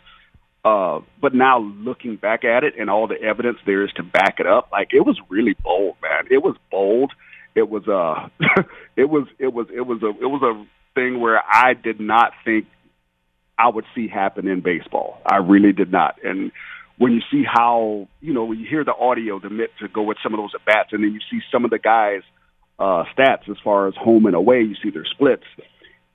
Uh, 0.63 0.99
but 1.19 1.33
now 1.33 1.59
looking 1.59 2.17
back 2.17 2.43
at 2.43 2.63
it 2.63 2.75
and 2.79 2.87
all 2.87 3.07
the 3.07 3.19
evidence 3.19 3.57
there 3.65 3.83
is 3.83 3.91
to 3.93 4.03
back 4.03 4.39
it 4.39 4.45
up, 4.45 4.69
like 4.71 4.89
it 4.93 5.01
was 5.01 5.19
really 5.27 5.55
bold, 5.63 5.95
man. 6.03 6.27
It 6.29 6.43
was 6.43 6.55
bold. 6.69 7.13
It 7.55 7.67
was 7.67 7.87
uh, 7.87 8.29
it 8.95 9.05
was 9.09 9.27
it 9.39 9.51
was 9.53 9.67
it 9.73 9.81
was 9.81 10.03
a 10.03 10.09
it 10.09 10.27
was 10.27 10.43
a 10.43 10.65
thing 10.93 11.19
where 11.19 11.41
I 11.43 11.73
did 11.73 11.99
not 11.99 12.33
think 12.45 12.67
I 13.61 13.69
would 13.69 13.85
see 13.93 14.07
happen 14.07 14.47
in 14.47 14.61
baseball. 14.61 15.21
I 15.25 15.37
really 15.37 15.73
did 15.73 15.91
not. 15.91 16.15
And 16.23 16.51
when 16.97 17.13
you 17.13 17.21
see 17.31 17.43
how 17.43 18.07
you 18.21 18.33
know 18.33 18.45
when 18.45 18.59
you 18.59 18.67
hear 18.67 18.83
the 18.83 18.95
audio, 18.95 19.39
the 19.39 19.49
myth 19.49 19.71
to 19.79 19.87
go 19.87 20.01
with 20.03 20.17
some 20.23 20.33
of 20.33 20.39
those 20.39 20.51
at 20.55 20.65
bats, 20.65 20.89
and 20.91 21.03
then 21.03 21.13
you 21.13 21.19
see 21.29 21.41
some 21.51 21.65
of 21.65 21.71
the 21.71 21.79
guys 21.79 22.21
uh, 22.79 23.03
stats 23.15 23.49
as 23.49 23.57
far 23.63 23.87
as 23.87 23.95
home 23.95 24.25
and 24.25 24.35
away. 24.35 24.61
You 24.61 24.75
see 24.81 24.89
their 24.89 25.05
splits. 25.05 25.45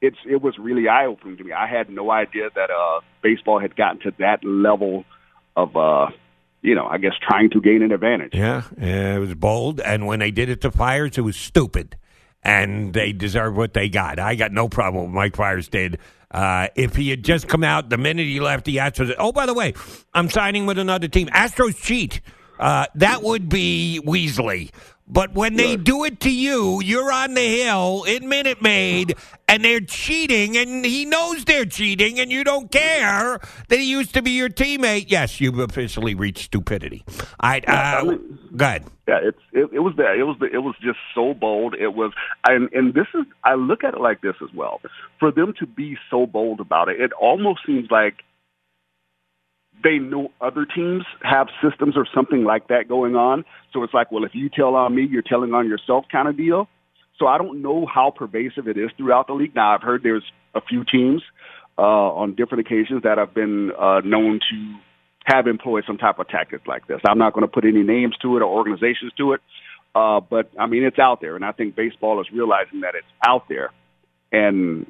It's 0.01 0.17
it 0.29 0.43
was 0.43 0.59
really 0.59 0.89
eye 0.89 1.07
opening 1.07 1.37
to 1.39 1.45
me. 1.45 1.53
I 1.53 1.67
had 1.67 1.89
no 1.89 2.11
idea 2.11 2.51
that 2.55 2.71
uh, 2.71 3.01
baseball 3.23 3.61
had 3.61 3.77
gotten 3.77 4.01
to 4.01 4.13
that 4.19 4.45
level 4.45 5.05
of 5.57 5.77
uh, 5.77 6.09
you 6.63 6.75
know, 6.75 6.87
I 6.87 6.99
guess 6.99 7.13
trying 7.23 7.51
to 7.51 7.61
gain 7.61 7.83
an 7.83 7.93
advantage. 7.93 8.35
Yeah, 8.35 8.65
it 8.77 9.21
was 9.21 9.35
bold, 9.35 9.81
and 9.81 10.07
when 10.07 10.19
they 10.19 10.33
did 10.33 10.49
it 10.49 10.61
to 10.63 10.71
Fiers, 10.71 11.17
it 11.17 11.23
was 11.23 11.37
stupid, 11.37 11.97
and 12.43 12.93
they 12.93 13.13
deserve 13.13 13.57
what 13.57 13.73
they 13.73 13.89
got. 13.89 14.19
I 14.19 14.35
got 14.35 14.53
no 14.53 14.69
problem 14.69 15.05
with 15.05 15.15
Mike 15.15 15.37
Fiers 15.37 15.69
did. 15.69 15.99
Uh, 16.31 16.69
if 16.75 16.97
he 16.97 17.11
had 17.11 17.25
just 17.25 17.49
come 17.49 17.63
out 17.63 17.89
the 17.89 17.97
minute 17.97 18.27
he 18.27 18.41
left 18.41 18.65
the 18.65 18.77
Astros, 18.77 19.15
oh 19.19 19.33
by 19.33 19.47
the 19.47 19.55
way, 19.55 19.75
I'm 20.13 20.29
signing 20.29 20.67
with 20.67 20.79
another 20.79 21.09
team. 21.09 21.29
Astros 21.29 21.81
cheat. 21.81 22.21
Uh, 22.59 22.87
that 22.95 23.23
would 23.23 23.49
be 23.49 24.01
Weasley. 24.05 24.71
But 25.09 25.35
when 25.35 25.55
they 25.55 25.77
do 25.77 26.05
it 26.05 26.19
to 26.21 26.33
you, 26.33 26.81
you're 26.83 27.13
on 27.13 27.35
the 27.35 27.63
hill 27.63 28.03
in 28.05 28.29
Minute 28.29 28.61
Maid, 28.61 29.15
and 29.49 29.65
they're 29.65 29.81
cheating, 29.81 30.57
and 30.57 30.85
he 30.85 31.05
knows 31.05 31.45
they're 31.45 31.65
cheating, 31.65 32.19
and 32.19 32.33
you 32.33 32.43
don't 32.43 32.73
care 32.73 33.39
that 33.69 33.79
he 33.79 33.89
used 33.89 34.15
to 34.15 34.23
be 34.23 34.33
your 34.33 34.49
teammate. 34.49 35.05
Yes, 35.09 35.41
you've 35.41 35.61
officially 35.61 36.17
reached 36.17 36.47
stupidity. 36.47 37.05
I, 37.39 37.61
uh, 37.61 37.73
I 37.73 38.03
mean, 38.03 38.39
go 38.57 38.65
ahead. 38.65 38.85
Yeah, 39.07 39.21
it's 39.23 39.39
it, 39.53 39.71
it 39.73 39.79
was 39.79 39.95
that 39.97 40.17
it 40.19 40.25
was 40.25 40.37
the, 40.41 40.47
it 40.47 40.59
was 40.59 40.75
just 40.83 40.99
so 41.15 41.35
bold. 41.35 41.75
It 41.75 41.95
was, 41.95 42.13
and 42.49 42.69
and 42.73 42.93
this 42.93 43.07
is 43.15 43.25
I 43.45 43.55
look 43.55 43.85
at 43.85 43.95
it 43.95 44.01
like 44.01 44.23
this 44.23 44.35
as 44.43 44.53
well. 44.53 44.81
For 45.21 45.31
them 45.31 45.55
to 45.61 45.67
be 45.67 45.97
so 46.11 46.27
bold 46.27 46.59
about 46.59 46.89
it, 46.89 47.01
it 47.01 47.13
almost 47.13 47.61
seems 47.65 47.89
like 47.93 48.25
they 49.83 49.99
know 49.99 50.31
other 50.41 50.65
teams 50.65 51.05
have 51.23 51.49
systems 51.63 51.97
or 51.97 52.07
something 52.15 52.45
like 52.45 52.69
that 52.69 52.89
going 52.89 53.15
on. 53.15 53.45
So 53.73 53.83
it's 53.83 53.95
like, 53.95 54.11
well, 54.11 54.25
if 54.25 54.35
you 54.35 54.49
tell 54.49 54.75
on 54.75 54.95
me, 54.95 55.07
you're 55.09 55.23
telling 55.23 55.53
on 55.55 55.69
yourself 55.69 56.07
kind 56.11 56.29
of 56.29 56.37
deal. 56.37 56.69
So 57.19 57.27
I 57.27 57.39
don't 57.39 57.63
know 57.63 57.87
how 57.87 58.11
pervasive 58.11 58.69
it 58.69 58.77
is 58.77 58.91
throughout 58.97 59.27
the 59.27 59.35
league. 59.35 59.55
Now 59.55 59.75
I've 59.75 59.83
heard 59.83 60.03
there's 60.03 60.25
a 60.55 60.61
few 60.61 60.85
teams 60.85 61.23
uh, 61.79 61.83
on 61.83 62.35
different 62.35 62.67
occasions 62.67 63.03
that 63.03 63.19
have 63.19 63.35
been 63.35 63.73
uh, 63.79 64.01
known 64.05 64.41
to 64.51 64.77
have 65.25 65.47
employed 65.47 65.85
some 65.87 65.99
type 65.99 66.19
of 66.19 66.29
tactic 66.29 66.67
like 66.67 66.87
this. 66.87 67.01
I'm 67.07 67.19
not 67.19 67.33
going 67.33 67.43
to 67.43 67.49
put 67.49 67.65
any 67.65 67.83
names 67.83 68.17
to 68.23 68.37
it 68.37 68.43
or 68.43 68.45
organizations 68.45 69.13
to 69.19 69.33
it, 69.33 69.41
uh, 69.95 70.21
but 70.21 70.51
I 70.59 70.67
mean 70.67 70.85
it's 70.85 70.99
out 70.99 71.21
there, 71.21 71.37
and 71.37 71.45
I 71.45 71.53
think 71.53 71.75
baseball 71.75 72.21
is 72.21 72.29
realizing 72.33 72.81
that 72.83 72.95
it's 72.95 73.07
out 73.27 73.49
there, 73.49 73.71
and 74.31 74.87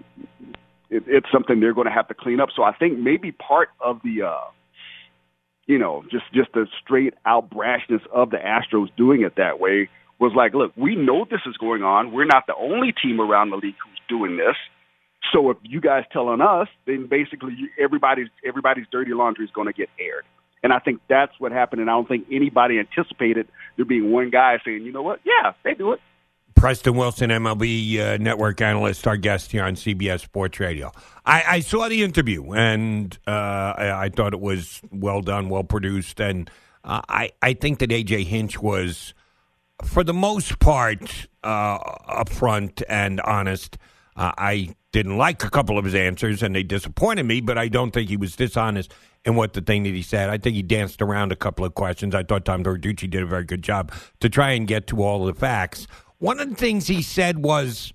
it, 0.90 1.04
it's 1.06 1.26
something 1.32 1.60
they're 1.60 1.74
going 1.74 1.86
to 1.86 1.92
have 1.92 2.08
to 2.08 2.14
clean 2.14 2.40
up. 2.40 2.50
So 2.54 2.62
I 2.62 2.74
think 2.74 2.98
maybe 2.98 3.32
part 3.32 3.70
of 3.80 4.00
the 4.04 4.22
uh, 4.22 4.36
you 5.66 5.78
know, 5.78 6.04
just 6.10 6.24
just 6.32 6.52
the 6.52 6.66
straight 6.82 7.14
out 7.24 7.50
brashness 7.50 8.06
of 8.12 8.30
the 8.30 8.38
Astros 8.38 8.88
doing 8.96 9.22
it 9.22 9.34
that 9.36 9.60
way 9.60 9.88
was 10.18 10.32
like, 10.34 10.54
look, 10.54 10.72
we 10.76 10.96
know 10.96 11.26
this 11.30 11.40
is 11.46 11.56
going 11.56 11.82
on. 11.82 12.12
We're 12.12 12.24
not 12.24 12.46
the 12.46 12.54
only 12.54 12.92
team 12.92 13.20
around 13.20 13.50
the 13.50 13.56
league 13.56 13.74
who's 13.84 14.00
doing 14.08 14.36
this. 14.36 14.56
So 15.32 15.50
if 15.50 15.58
you 15.62 15.80
guys 15.80 16.04
telling 16.12 16.40
us, 16.40 16.68
then 16.86 17.06
basically 17.08 17.54
you, 17.56 17.68
everybody's 17.78 18.28
everybody's 18.46 18.86
dirty 18.90 19.12
laundry 19.12 19.44
is 19.44 19.50
going 19.50 19.66
to 19.66 19.72
get 19.72 19.88
aired. 19.98 20.24
And 20.62 20.72
I 20.72 20.78
think 20.78 21.00
that's 21.08 21.32
what 21.38 21.52
happened. 21.52 21.80
And 21.80 21.90
I 21.90 21.94
don't 21.94 22.08
think 22.08 22.26
anybody 22.30 22.78
anticipated 22.78 23.46
there 23.76 23.84
being 23.84 24.10
one 24.10 24.30
guy 24.30 24.58
saying, 24.64 24.82
you 24.84 24.92
know 24.92 25.02
what? 25.02 25.20
Yeah, 25.24 25.52
they 25.64 25.74
do 25.74 25.92
it. 25.92 26.00
Preston 26.56 26.96
Wilson, 26.96 27.30
MLB 27.30 27.98
uh, 27.98 28.16
network 28.16 28.60
analyst, 28.60 29.06
our 29.06 29.16
guest 29.16 29.52
here 29.52 29.62
on 29.62 29.74
CBS 29.74 30.20
Sports 30.20 30.58
Radio. 30.58 30.90
I, 31.24 31.44
I 31.46 31.60
saw 31.60 31.88
the 31.88 32.02
interview 32.02 32.52
and 32.52 33.16
uh, 33.26 33.30
I, 33.30 34.04
I, 34.04 34.08
thought 34.08 34.32
it 34.32 34.40
was 34.40 34.80
well 34.90 35.20
done, 35.20 35.50
well 35.50 35.64
produced, 35.64 36.18
and 36.18 36.50
uh, 36.82 37.02
I 37.08 37.30
I 37.42 37.52
think 37.52 37.80
that 37.80 37.90
AJ 37.90 38.24
Hinch 38.24 38.60
was, 38.60 39.12
for 39.84 40.02
the 40.02 40.14
most 40.14 40.58
part, 40.58 41.28
uh, 41.44 41.78
upfront 41.78 42.82
and 42.88 43.20
honest. 43.20 43.76
Uh, 44.16 44.32
I 44.38 44.74
didn't 44.92 45.18
like 45.18 45.44
a 45.44 45.50
couple 45.50 45.76
of 45.76 45.84
his 45.84 45.94
answers 45.94 46.42
and 46.42 46.56
they 46.56 46.62
disappointed 46.62 47.24
me, 47.24 47.42
but 47.42 47.58
I 47.58 47.68
don't 47.68 47.90
think 47.90 48.08
he 48.08 48.16
was 48.16 48.34
dishonest 48.34 48.94
in 49.26 49.34
what 49.34 49.52
the 49.52 49.60
thing 49.60 49.82
that 49.82 49.92
he 49.92 50.00
said. 50.00 50.30
I 50.30 50.38
think 50.38 50.56
he 50.56 50.62
danced 50.62 51.02
around 51.02 51.32
a 51.32 51.36
couple 51.36 51.66
of 51.66 51.74
questions. 51.74 52.14
I 52.14 52.22
thought 52.22 52.46
Tom 52.46 52.64
Verducci 52.64 53.10
did 53.10 53.22
a 53.22 53.26
very 53.26 53.44
good 53.44 53.60
job 53.60 53.92
to 54.20 54.30
try 54.30 54.52
and 54.52 54.66
get 54.66 54.86
to 54.86 55.02
all 55.02 55.26
the 55.26 55.34
facts. 55.34 55.86
One 56.18 56.40
of 56.40 56.48
the 56.48 56.54
things 56.54 56.86
he 56.86 57.02
said 57.02 57.42
was 57.42 57.92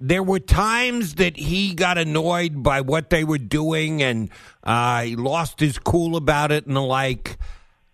there 0.00 0.22
were 0.22 0.40
times 0.40 1.16
that 1.16 1.36
he 1.36 1.74
got 1.74 1.98
annoyed 1.98 2.62
by 2.62 2.80
what 2.80 3.10
they 3.10 3.22
were 3.22 3.38
doing 3.38 4.02
and 4.02 4.30
uh, 4.64 5.02
he 5.02 5.14
lost 5.14 5.60
his 5.60 5.78
cool 5.78 6.16
about 6.16 6.50
it 6.50 6.66
and 6.66 6.74
the 6.74 6.80
like. 6.80 7.36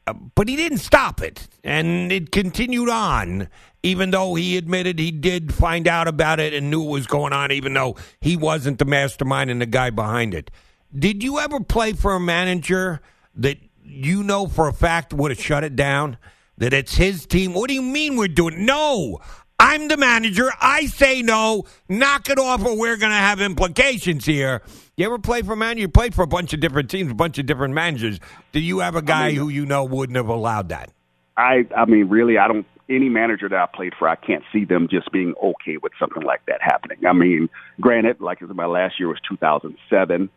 Uh, 0.07 0.13
but 0.37 0.49
he 0.49 0.55
didn't 0.55 0.79
stop 0.79 1.21
it, 1.21 1.49
and 1.65 2.13
it 2.13 2.31
continued 2.31 2.89
on, 2.89 3.49
even 3.83 4.13
though 4.13 4.37
he 4.37 4.57
admitted 4.57 5.01
he 5.01 5.11
did 5.11 5.53
find 5.53 5.89
out 5.89 6.07
about 6.07 6.39
it 6.39 6.55
and 6.55 6.71
knew 6.71 6.81
what 6.81 6.93
was 6.93 7.09
going 7.09 7.33
on, 7.33 7.51
even 7.51 7.75
though 7.75 7.97
he 8.21 8.37
wasn't 8.37 8.79
the 8.79 8.85
mastermind 8.85 9.51
and 9.51 9.61
the 9.61 9.67
guy 9.67 9.91
behind 9.91 10.33
it. 10.33 10.49
Did 10.97 11.25
you 11.25 11.41
ever 11.41 11.59
play 11.59 11.93
for 11.93 12.15
a 12.15 12.21
manager 12.21 13.01
that 13.35 13.59
you 13.85 14.23
know 14.23 14.47
for 14.47 14.69
a 14.69 14.73
fact 14.73 15.13
would 15.13 15.33
have 15.33 15.43
shut 15.43 15.65
it 15.65 15.75
down? 15.75 16.19
That 16.59 16.73
it's 16.73 16.95
his 16.95 17.27
team? 17.27 17.53
What 17.53 17.67
do 17.67 17.75
you 17.75 17.83
mean 17.83 18.17
we're 18.17 18.29
doing? 18.29 18.65
No, 18.65 19.19
I'm 19.59 19.89
the 19.89 19.97
manager. 19.97 20.51
I 20.61 20.87
say 20.87 21.23
no. 21.23 21.65
Knock 21.89 22.29
it 22.29 22.39
off, 22.39 22.65
or 22.65 22.79
we're 22.79 22.97
going 22.97 23.13
to 23.13 23.17
have 23.17 23.41
implications 23.41 24.27
here. 24.27 24.63
You 24.97 25.07
ever 25.07 25.19
play 25.19 25.43
for 25.43 25.55
a 25.55 25.57
manager? 25.57 25.81
You 25.81 25.89
played 25.89 26.15
for 26.15 26.23
a 26.23 26.27
bunch 26.27 26.53
of 26.53 26.61
different 26.61 26.91
teams, 26.91 27.11
a 27.11 27.15
bunch 27.15 27.39
of 27.39 27.47
different 27.47 27.73
managers. 27.73 28.21
Do 28.53 28.61
you 28.61 28.81
have 28.81 28.97
a 28.97 29.03
guy 29.03 29.27
I 29.27 29.29
mean, 29.29 29.37
who 29.37 29.49
you 29.49 29.65
know 29.65 29.85
wouldn't 29.85 30.17
have 30.17 30.29
allowed 30.29 30.69
that? 30.71 30.91
I, 31.37 31.67
I 31.77 31.87
mean, 31.87 32.09
really, 32.09 32.39
I 32.39 32.49
don't. 32.49 32.67
Any 32.89 33.09
manager 33.09 33.49
that 33.49 33.59
I 33.59 33.67
played 33.67 33.95
for, 33.99 34.09
I 34.09 34.15
can't 34.15 34.45
see 34.53 34.65
them 34.65 34.87
just 34.89 35.11
being 35.11 35.35
okay 35.43 35.77
with 35.77 35.93
something 35.99 36.23
like 36.23 36.47
that 36.47 36.63
happening. 36.63 37.05
I 37.05 37.13
mean, 37.13 37.49
granted, 37.81 38.21
like 38.21 38.41
my 38.43 38.67
last 38.67 39.01
year 39.01 39.09
was 39.09 39.19
2007, 39.29 40.31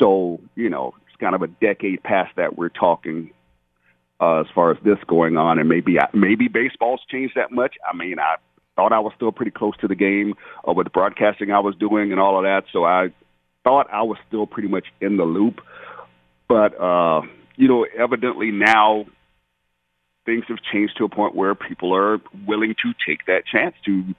so 0.00 0.40
you 0.56 0.68
know 0.68 0.94
it's 1.06 1.16
kind 1.20 1.36
of 1.36 1.42
a 1.42 1.46
decade 1.46 2.02
past 2.02 2.34
that 2.36 2.58
we're 2.58 2.70
talking 2.70 3.30
uh, 4.20 4.40
as 4.40 4.46
far 4.52 4.72
as 4.72 4.78
this 4.82 4.98
going 5.06 5.36
on, 5.36 5.60
and 5.60 5.68
maybe 5.68 5.96
maybe 6.12 6.48
baseball's 6.48 7.00
changed 7.08 7.36
that 7.36 7.52
much. 7.52 7.76
I 7.88 7.96
mean, 7.96 8.18
I 8.18 8.36
thought 8.76 8.92
I 8.92 9.00
was 9.00 9.12
still 9.16 9.32
pretty 9.32 9.50
close 9.50 9.76
to 9.78 9.88
the 9.88 9.94
game 9.94 10.34
uh, 10.66 10.72
with 10.72 10.86
the 10.86 10.90
broadcasting 10.90 11.50
I 11.50 11.60
was 11.60 11.74
doing 11.76 12.12
and 12.12 12.20
all 12.20 12.38
of 12.38 12.44
that. 12.44 12.64
So 12.72 12.84
I 12.84 13.12
thought 13.64 13.88
I 13.92 14.02
was 14.02 14.18
still 14.28 14.46
pretty 14.46 14.68
much 14.68 14.86
in 15.00 15.16
the 15.16 15.24
loop. 15.24 15.60
But, 16.48 16.78
uh, 16.80 17.22
you 17.56 17.68
know, 17.68 17.86
evidently 17.98 18.50
now 18.50 19.06
things 20.24 20.44
have 20.48 20.58
changed 20.72 20.96
to 20.98 21.04
a 21.04 21.08
point 21.08 21.34
where 21.34 21.54
people 21.54 21.94
are 21.94 22.18
willing 22.46 22.74
to 22.82 22.92
take 23.06 23.26
that 23.26 23.44
chance 23.46 23.74
to 23.84 24.14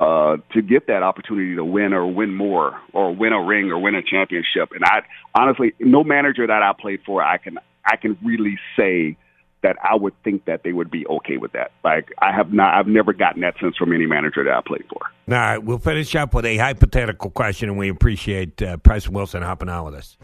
uh, 0.00 0.38
to 0.54 0.62
get 0.62 0.86
that 0.86 1.02
opportunity 1.02 1.54
to 1.56 1.64
win 1.64 1.92
or 1.92 2.06
win 2.06 2.34
more 2.34 2.80
or 2.94 3.14
win 3.14 3.34
a 3.34 3.42
ring 3.42 3.70
or 3.70 3.78
win 3.78 3.94
a 3.94 4.02
championship. 4.02 4.70
And 4.72 4.82
I 4.82 5.02
honestly, 5.34 5.74
no 5.78 6.02
manager 6.02 6.46
that 6.46 6.62
I 6.62 6.72
played 6.72 7.00
for, 7.04 7.22
I 7.22 7.36
can 7.36 7.58
I 7.84 7.96
can 7.96 8.16
really 8.24 8.58
say 8.78 9.18
that 9.62 9.76
I 9.82 9.94
would 9.94 10.14
think 10.22 10.46
that 10.46 10.62
they 10.62 10.72
would 10.72 10.90
be 10.90 11.06
okay 11.06 11.36
with 11.36 11.52
that. 11.52 11.72
Like 11.84 12.12
I 12.18 12.32
have 12.32 12.52
not, 12.52 12.74
I've 12.74 12.86
never 12.86 13.12
gotten 13.12 13.42
that 13.42 13.58
sense 13.60 13.76
from 13.76 13.92
any 13.92 14.06
manager 14.06 14.44
that 14.44 14.52
I 14.52 14.60
played 14.66 14.84
for. 14.88 15.02
All 15.02 15.34
right, 15.34 15.58
we'll 15.58 15.78
finish 15.78 16.14
up 16.14 16.34
with 16.34 16.44
a 16.44 16.56
hypothetical 16.56 17.30
question, 17.30 17.68
and 17.68 17.78
we 17.78 17.88
appreciate 17.88 18.60
uh, 18.62 18.76
Preston 18.78 19.12
Wilson 19.12 19.42
hopping 19.42 19.68
on 19.68 19.84
with 19.84 19.94
us. 19.94 20.16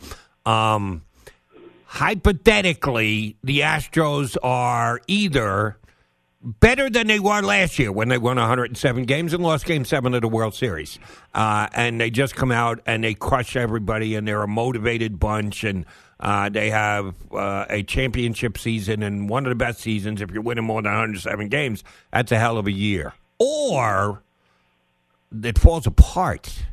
Um, 0.45 1.03
hypothetically, 1.85 3.37
the 3.43 3.61
Astros 3.61 4.37
are 4.43 5.01
either 5.07 5.79
better 6.43 6.89
than 6.89 7.09
they 7.09 7.19
were 7.19 7.43
last 7.43 7.79
year 7.79 7.91
when 7.91 8.09
they 8.09 8.19
won 8.19 8.37
107 8.37 9.05
games 9.05 9.33
and 9.33 9.43
lost 9.43 9.67
Game 9.67 9.85
Seven 9.85 10.15
of 10.15 10.23
the 10.23 10.29
World 10.29 10.55
Series, 10.55 10.99
uh, 11.35 11.69
and 11.75 12.01
they 12.01 12.11
just 12.11 12.35
come 12.37 12.53
out 12.53 12.81
and 12.87 13.05
they 13.05 13.15
crush 13.15 13.57
everybody, 13.57 14.15
and 14.15 14.27
they're 14.27 14.43
a 14.43 14.49
motivated 14.49 15.19
bunch 15.19 15.65
and 15.65 15.85
uh, 16.19 16.49
they 16.49 16.71
have 16.71 17.15
uh, 17.33 17.67
a 17.69 17.83
championship 17.83 18.57
season 18.59 19.03
and 19.03 19.29
one 19.29 19.45
of 19.45 19.51
the 19.51 19.57
best 19.57 19.81
seasons. 19.81 20.21
If 20.21 20.31
you're 20.31 20.43
winning 20.43 20.65
more 20.65 20.81
than 20.81 20.93
107 20.93 21.49
games, 21.49 21.85
that's 22.13 22.33
a 22.33 22.39
hell 22.39 22.59
of 22.59 22.67
a 22.67 22.73
year. 22.73 23.13
Or 23.39 24.23
it 25.43 25.59
falls 25.59 25.87
apart 25.87 26.65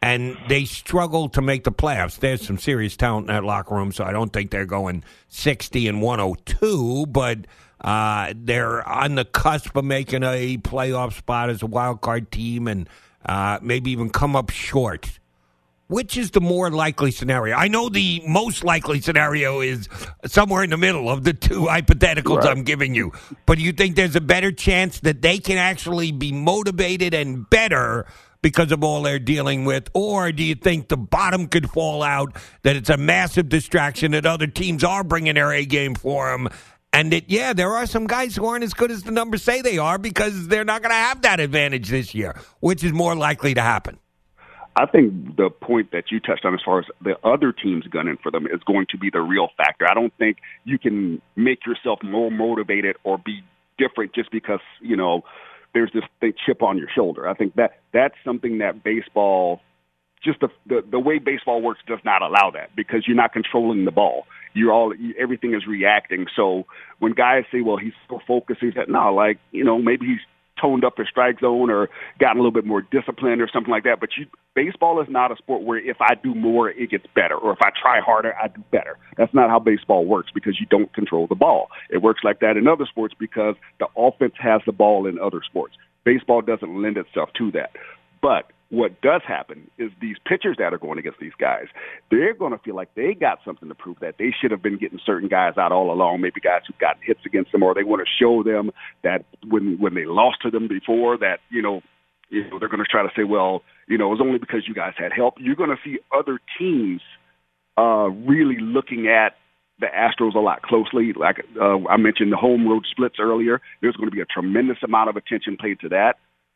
and 0.00 0.36
they 0.48 0.64
struggle 0.64 1.28
to 1.30 1.42
make 1.42 1.64
the 1.64 1.72
playoffs. 1.72 2.18
There's 2.18 2.46
some 2.46 2.58
serious 2.58 2.96
talent 2.96 3.28
in 3.28 3.34
that 3.34 3.44
locker 3.44 3.74
room, 3.74 3.92
so 3.92 4.04
I 4.04 4.12
don't 4.12 4.32
think 4.32 4.50
they're 4.50 4.66
going 4.66 5.02
60 5.28 5.88
and 5.88 6.00
102, 6.00 7.06
but 7.06 7.38
uh, 7.80 8.32
they're 8.36 8.86
on 8.88 9.16
the 9.16 9.24
cusp 9.24 9.76
of 9.76 9.84
making 9.84 10.22
a 10.22 10.58
playoff 10.58 11.16
spot 11.16 11.50
as 11.50 11.62
a 11.62 11.66
wild 11.66 12.00
card 12.00 12.30
team 12.30 12.68
and 12.68 12.88
uh, 13.26 13.58
maybe 13.60 13.90
even 13.90 14.10
come 14.10 14.36
up 14.36 14.50
short. 14.50 15.18
Which 15.88 16.18
is 16.18 16.32
the 16.32 16.40
more 16.42 16.70
likely 16.70 17.10
scenario? 17.10 17.56
I 17.56 17.68
know 17.68 17.88
the 17.88 18.22
most 18.26 18.62
likely 18.62 19.00
scenario 19.00 19.62
is 19.62 19.88
somewhere 20.26 20.62
in 20.62 20.68
the 20.68 20.76
middle 20.76 21.08
of 21.08 21.24
the 21.24 21.32
two 21.32 21.62
hypotheticals 21.62 22.42
right. 22.42 22.50
I'm 22.50 22.62
giving 22.62 22.94
you. 22.94 23.12
But 23.46 23.56
do 23.56 23.64
you 23.64 23.72
think 23.72 23.96
there's 23.96 24.14
a 24.14 24.20
better 24.20 24.52
chance 24.52 25.00
that 25.00 25.22
they 25.22 25.38
can 25.38 25.56
actually 25.56 26.12
be 26.12 26.30
motivated 26.30 27.14
and 27.14 27.48
better 27.48 28.04
because 28.42 28.70
of 28.70 28.84
all 28.84 29.02
they're 29.02 29.18
dealing 29.18 29.64
with? 29.64 29.88
Or 29.94 30.30
do 30.30 30.42
you 30.42 30.54
think 30.54 30.88
the 30.88 30.98
bottom 30.98 31.48
could 31.48 31.70
fall 31.70 32.02
out, 32.02 32.36
that 32.64 32.76
it's 32.76 32.90
a 32.90 32.98
massive 32.98 33.48
distraction, 33.48 34.12
that 34.12 34.26
other 34.26 34.46
teams 34.46 34.84
are 34.84 35.02
bringing 35.02 35.36
their 35.36 35.52
A 35.52 35.64
game 35.64 35.94
for 35.94 36.30
them? 36.30 36.50
And 36.92 37.12
that, 37.12 37.30
yeah, 37.30 37.54
there 37.54 37.72
are 37.72 37.86
some 37.86 38.06
guys 38.06 38.36
who 38.36 38.44
aren't 38.44 38.64
as 38.64 38.74
good 38.74 38.90
as 38.90 39.04
the 39.04 39.10
numbers 39.10 39.42
say 39.42 39.62
they 39.62 39.78
are 39.78 39.96
because 39.96 40.48
they're 40.48 40.64
not 40.64 40.82
going 40.82 40.90
to 40.90 40.96
have 40.96 41.22
that 41.22 41.40
advantage 41.40 41.88
this 41.88 42.14
year, 42.14 42.38
which 42.60 42.84
is 42.84 42.92
more 42.92 43.14
likely 43.14 43.54
to 43.54 43.62
happen. 43.62 43.98
I 44.78 44.86
think 44.86 45.36
the 45.36 45.50
point 45.50 45.90
that 45.90 46.04
you 46.12 46.20
touched 46.20 46.44
on 46.44 46.54
as 46.54 46.60
far 46.64 46.78
as 46.78 46.84
the 47.02 47.16
other 47.24 47.52
teams 47.52 47.84
gunning 47.88 48.16
for 48.22 48.30
them 48.30 48.46
is 48.46 48.60
going 48.64 48.86
to 48.90 48.98
be 48.98 49.10
the 49.10 49.20
real 49.20 49.48
factor. 49.56 49.90
I 49.90 49.94
don't 49.94 50.12
think 50.18 50.36
you 50.64 50.78
can 50.78 51.20
make 51.34 51.66
yourself 51.66 51.98
more 52.04 52.30
motivated 52.30 52.94
or 53.02 53.18
be 53.18 53.42
different 53.76 54.14
just 54.14 54.30
because, 54.30 54.60
you 54.80 54.96
know, 54.96 55.22
there's 55.74 55.90
this 55.92 56.04
thing, 56.20 56.32
chip 56.46 56.62
on 56.62 56.78
your 56.78 56.86
shoulder. 56.94 57.28
I 57.28 57.34
think 57.34 57.56
that 57.56 57.80
that's 57.92 58.14
something 58.24 58.58
that 58.58 58.84
baseball 58.84 59.60
just 60.24 60.40
the, 60.40 60.48
the 60.66 60.82
the 60.88 60.98
way 60.98 61.18
baseball 61.18 61.60
works 61.60 61.80
does 61.86 62.00
not 62.04 62.22
allow 62.22 62.50
that 62.52 62.74
because 62.76 63.04
you're 63.06 63.16
not 63.16 63.32
controlling 63.32 63.84
the 63.84 63.90
ball. 63.90 64.26
You're 64.54 64.72
all 64.72 64.94
everything 65.18 65.54
is 65.54 65.66
reacting. 65.66 66.26
So 66.34 66.66
when 66.98 67.12
guys 67.12 67.44
say, 67.52 67.60
"Well, 67.60 67.76
he's 67.76 67.92
so 68.08 68.20
focused," 68.26 68.60
he's 68.60 68.74
that 68.74 68.88
no, 68.88 69.14
like 69.14 69.38
you 69.52 69.64
know, 69.64 69.78
maybe 69.78 70.06
he's 70.06 70.20
toned 70.60 70.84
up 70.84 70.98
his 70.98 71.08
strike 71.08 71.40
zone 71.40 71.70
or 71.70 71.88
gotten 72.18 72.38
a 72.38 72.40
little 72.40 72.52
bit 72.52 72.64
more 72.64 72.82
disciplined 72.82 73.40
or 73.40 73.48
something 73.52 73.70
like 73.70 73.84
that. 73.84 74.00
But 74.00 74.10
you, 74.16 74.26
baseball 74.58 75.00
is 75.00 75.06
not 75.08 75.30
a 75.30 75.36
sport 75.36 75.62
where 75.62 75.78
if 75.78 75.98
I 76.00 76.16
do 76.16 76.34
more, 76.34 76.68
it 76.68 76.90
gets 76.90 77.06
better, 77.14 77.36
or 77.36 77.52
if 77.52 77.58
I 77.62 77.70
try 77.80 78.00
harder, 78.00 78.34
I 78.42 78.48
do 78.48 78.60
better. 78.72 78.98
That's 79.16 79.32
not 79.32 79.50
how 79.50 79.60
baseball 79.60 80.04
works 80.04 80.32
because 80.34 80.58
you 80.58 80.66
don't 80.66 80.92
control 80.92 81.28
the 81.28 81.36
ball. 81.36 81.68
It 81.90 81.98
works 81.98 82.22
like 82.24 82.40
that 82.40 82.56
in 82.56 82.66
other 82.66 82.84
sports 82.84 83.14
because 83.16 83.54
the 83.78 83.86
offense 83.96 84.34
has 84.40 84.60
the 84.66 84.72
ball 84.72 85.06
in 85.06 85.16
other 85.20 85.42
sports. 85.48 85.76
Baseball 86.02 86.42
doesn't 86.42 86.82
lend 86.82 86.96
itself 86.96 87.28
to 87.38 87.52
that. 87.52 87.70
But 88.20 88.50
what 88.70 89.00
does 89.00 89.22
happen 89.26 89.70
is 89.78 89.92
these 90.00 90.16
pitchers 90.26 90.56
that 90.58 90.74
are 90.74 90.78
going 90.78 90.98
against 90.98 91.20
these 91.20 91.38
guys, 91.38 91.66
they're 92.10 92.34
going 92.34 92.50
to 92.50 92.58
feel 92.58 92.74
like 92.74 92.92
they 92.96 93.14
got 93.14 93.38
something 93.44 93.68
to 93.68 93.76
prove 93.76 94.00
that 94.00 94.16
they 94.18 94.34
should 94.40 94.50
have 94.50 94.60
been 94.60 94.76
getting 94.76 94.98
certain 95.06 95.28
guys 95.28 95.54
out 95.56 95.70
all 95.70 95.92
along, 95.92 96.20
maybe 96.20 96.40
guys 96.40 96.62
who've 96.66 96.78
gotten 96.78 97.00
hits 97.04 97.20
against 97.24 97.52
them, 97.52 97.62
or 97.62 97.74
they 97.74 97.84
want 97.84 98.02
to 98.02 98.24
show 98.24 98.42
them 98.42 98.72
that 99.04 99.24
when 99.46 99.78
when 99.78 99.94
they 99.94 100.04
lost 100.04 100.42
to 100.42 100.50
them 100.50 100.66
before, 100.66 101.16
that 101.16 101.38
you 101.48 101.62
know, 101.62 101.80
you 102.30 102.48
know, 102.48 102.58
they're 102.58 102.68
going 102.68 102.82
to 102.82 102.90
try 102.90 103.02
to 103.02 103.10
say, 103.16 103.24
well, 103.24 103.62
you 103.86 103.98
know, 103.98 104.06
it 104.06 104.10
was 104.10 104.20
only 104.20 104.38
because 104.38 104.66
you 104.66 104.74
guys 104.74 104.94
had 104.96 105.12
help. 105.12 105.34
You're 105.38 105.56
going 105.56 105.70
to 105.70 105.78
see 105.84 105.98
other 106.16 106.38
teams 106.58 107.00
uh, 107.76 108.08
really 108.08 108.58
looking 108.60 109.08
at 109.08 109.36
the 109.80 109.86
Astros 109.86 110.34
a 110.34 110.40
lot 110.40 110.62
closely. 110.62 111.12
Like 111.12 111.44
uh, 111.60 111.86
I 111.88 111.96
mentioned, 111.96 112.32
the 112.32 112.36
home 112.36 112.66
road 112.68 112.84
splits 112.90 113.16
earlier. 113.20 113.60
There's 113.80 113.96
going 113.96 114.10
to 114.10 114.14
be 114.14 114.20
a 114.20 114.26
tremendous 114.26 114.78
amount 114.82 115.10
of 115.10 115.16
attention 115.16 115.56
paid 115.56 115.80
to 115.80 115.88
that. 115.90 116.14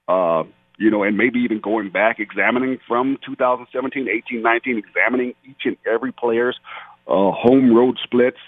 Uh, 0.09 0.45
you 0.79 0.91
know, 0.91 1.03
and 1.03 1.17
maybe 1.17 1.41
even 1.41 1.61
going 1.61 1.91
back, 1.91 2.19
examining 2.19 2.79
from 2.89 3.19
2017, 3.25 4.09
18, 4.09 4.43
19, 4.43 4.79
examining 4.79 5.35
each 5.49 5.63
and 5.65 5.77
every 5.87 6.13
player's 6.13 6.59
uh, 7.07 7.31
home 7.31 7.75
road 7.75 7.99
splits. 8.03 8.39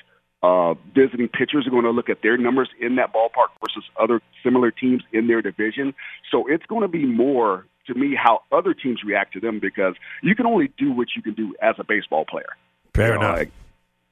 Visiting 0.95 1.29
pitchers 1.29 1.67
are 1.67 1.71
going 1.71 1.85
to 1.85 1.91
look 1.91 2.09
at 2.09 2.23
their 2.23 2.37
numbers 2.37 2.69
in 2.81 2.97
that 2.97 3.13
ballpark 3.13 3.49
versus 3.61 3.85
other 4.01 4.21
similar 4.43 4.71
teams 4.71 5.03
in 5.13 5.27
their 5.27 5.43
division. 5.43 5.95
So 6.31 6.47
it's 6.47 6.67
going 6.67 6.83
to 6.83 6.89
be 6.89 7.05
more 7.05 7.67
to 7.87 7.95
me 7.95 8.17
how 8.17 8.43
other 8.51 8.75
teams 8.75 9.03
react 9.05 9.35
to 9.35 9.41
them 9.41 9.61
because 9.61 9.95
you 10.23 10.35
can 10.35 10.47
only 10.47 10.73
do 10.79 10.93
what 10.93 11.09
you 11.15 11.23
can 11.23 11.35
do 11.35 11.55
as 11.61 11.75
a 11.79 11.85
baseball 11.85 12.25
player. 12.25 12.57
Fair 12.95 13.15
you 13.15 13.21
know, 13.21 13.27
enough. 13.27 13.39
Like, 13.39 13.51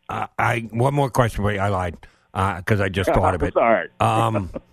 uh, 0.08 0.26
I 0.38 0.58
one 0.70 0.94
more 0.94 1.10
question 1.10 1.42
for 1.42 1.52
you. 1.52 1.58
I 1.58 1.68
lied 1.68 1.96
because 2.32 2.80
uh, 2.80 2.84
I 2.84 2.88
just 2.88 3.12
thought 3.12 3.34
of 3.34 3.42
it. 3.42 3.54
Sorry. 3.54 3.88
Um, 4.00 4.50